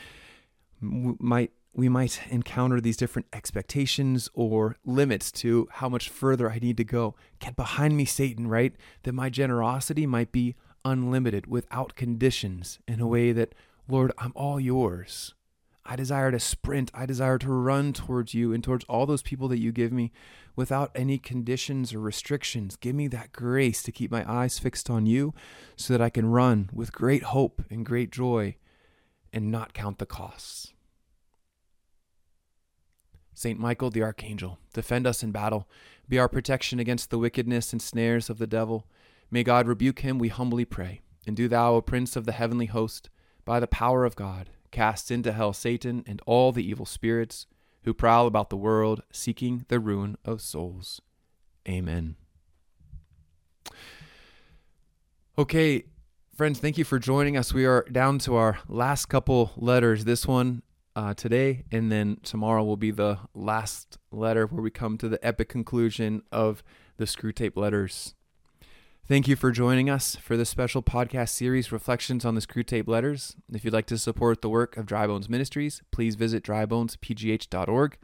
might 0.80 1.52
we 1.74 1.88
might 1.88 2.20
encounter 2.30 2.80
these 2.80 2.96
different 2.96 3.28
expectations 3.32 4.28
or 4.34 4.76
limits 4.84 5.30
to 5.30 5.68
how 5.72 5.88
much 5.88 6.08
further 6.08 6.50
I 6.50 6.58
need 6.58 6.76
to 6.78 6.84
go. 6.84 7.14
Get 7.38 7.56
behind 7.56 7.96
me, 7.96 8.04
Satan, 8.04 8.48
right? 8.48 8.74
That 9.04 9.12
my 9.12 9.30
generosity 9.30 10.06
might 10.06 10.32
be 10.32 10.56
unlimited 10.84 11.46
without 11.46 11.94
conditions 11.94 12.78
in 12.88 13.00
a 13.00 13.06
way 13.06 13.32
that, 13.32 13.54
Lord, 13.86 14.12
I'm 14.18 14.32
all 14.34 14.58
yours. 14.58 15.34
I 15.84 15.96
desire 15.96 16.30
to 16.30 16.40
sprint. 16.40 16.90
I 16.92 17.06
desire 17.06 17.38
to 17.38 17.50
run 17.50 17.92
towards 17.92 18.34
you 18.34 18.52
and 18.52 18.62
towards 18.62 18.84
all 18.84 19.06
those 19.06 19.22
people 19.22 19.48
that 19.48 19.58
you 19.58 19.72
give 19.72 19.92
me 19.92 20.12
without 20.54 20.90
any 20.94 21.16
conditions 21.16 21.94
or 21.94 22.00
restrictions. 22.00 22.76
Give 22.76 22.94
me 22.94 23.08
that 23.08 23.32
grace 23.32 23.82
to 23.84 23.92
keep 23.92 24.10
my 24.10 24.30
eyes 24.30 24.58
fixed 24.58 24.90
on 24.90 25.06
you 25.06 25.32
so 25.76 25.94
that 25.94 26.02
I 26.02 26.10
can 26.10 26.30
run 26.30 26.68
with 26.72 26.92
great 26.92 27.22
hope 27.22 27.62
and 27.70 27.86
great 27.86 28.10
joy 28.10 28.56
and 29.32 29.50
not 29.50 29.72
count 29.72 29.98
the 29.98 30.06
costs. 30.06 30.74
Saint 33.38 33.60
Michael 33.60 33.88
the 33.88 34.02
Archangel, 34.02 34.58
defend 34.72 35.06
us 35.06 35.22
in 35.22 35.30
battle. 35.30 35.68
Be 36.08 36.18
our 36.18 36.28
protection 36.28 36.80
against 36.80 37.08
the 37.08 37.18
wickedness 37.18 37.72
and 37.72 37.80
snares 37.80 38.28
of 38.28 38.38
the 38.38 38.48
devil. 38.48 38.84
May 39.30 39.44
God 39.44 39.68
rebuke 39.68 40.00
him, 40.00 40.18
we 40.18 40.26
humbly 40.26 40.64
pray. 40.64 41.02
And 41.24 41.36
do 41.36 41.46
thou, 41.46 41.74
O 41.74 41.80
Prince 41.80 42.16
of 42.16 42.26
the 42.26 42.32
heavenly 42.32 42.66
host, 42.66 43.10
by 43.44 43.60
the 43.60 43.68
power 43.68 44.04
of 44.04 44.16
God, 44.16 44.50
cast 44.72 45.12
into 45.12 45.32
hell 45.32 45.52
Satan 45.52 46.02
and 46.04 46.20
all 46.26 46.50
the 46.50 46.68
evil 46.68 46.84
spirits 46.84 47.46
who 47.84 47.94
prowl 47.94 48.26
about 48.26 48.50
the 48.50 48.56
world 48.56 49.04
seeking 49.12 49.64
the 49.68 49.78
ruin 49.78 50.16
of 50.24 50.40
souls. 50.40 51.00
Amen. 51.68 52.16
Okay, 55.38 55.84
friends, 56.34 56.58
thank 56.58 56.76
you 56.76 56.84
for 56.84 56.98
joining 56.98 57.36
us. 57.36 57.54
We 57.54 57.66
are 57.66 57.86
down 57.92 58.18
to 58.20 58.34
our 58.34 58.58
last 58.66 59.06
couple 59.06 59.52
letters. 59.56 60.04
This 60.04 60.26
one 60.26 60.62
uh, 60.98 61.14
today, 61.14 61.62
and 61.70 61.92
then 61.92 62.18
tomorrow 62.24 62.64
will 62.64 62.76
be 62.76 62.90
the 62.90 63.20
last 63.32 63.98
letter 64.10 64.46
where 64.46 64.60
we 64.60 64.68
come 64.68 64.98
to 64.98 65.08
the 65.08 65.24
epic 65.24 65.48
conclusion 65.48 66.22
of 66.32 66.64
the 66.96 67.04
Screwtape 67.04 67.56
letters. 67.56 68.16
Thank 69.06 69.28
you 69.28 69.36
for 69.36 69.52
joining 69.52 69.88
us 69.88 70.16
for 70.16 70.36
this 70.36 70.50
special 70.50 70.82
podcast 70.82 71.28
series, 71.28 71.70
Reflections 71.70 72.24
on 72.24 72.34
the 72.34 72.40
Screwtape 72.40 72.88
Letters. 72.88 73.36
If 73.52 73.64
you'd 73.64 73.72
like 73.72 73.86
to 73.86 73.96
support 73.96 74.42
the 74.42 74.48
work 74.48 74.76
of 74.76 74.86
Dry 74.86 75.06
Bones 75.06 75.28
Ministries, 75.28 75.82
please 75.92 76.16
visit 76.16 76.42
drybonespgh.org. 76.42 77.96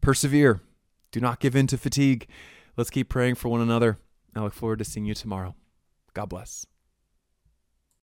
Persevere. 0.00 0.62
Do 1.12 1.20
not 1.20 1.38
give 1.38 1.54
in 1.54 1.66
to 1.66 1.76
fatigue. 1.76 2.28
Let's 2.78 2.90
keep 2.90 3.10
praying 3.10 3.34
for 3.34 3.50
one 3.50 3.60
another. 3.60 3.98
I 4.34 4.40
look 4.40 4.54
forward 4.54 4.78
to 4.78 4.86
seeing 4.86 5.04
you 5.04 5.12
tomorrow. 5.12 5.54
God 6.14 6.30
bless. 6.30 6.66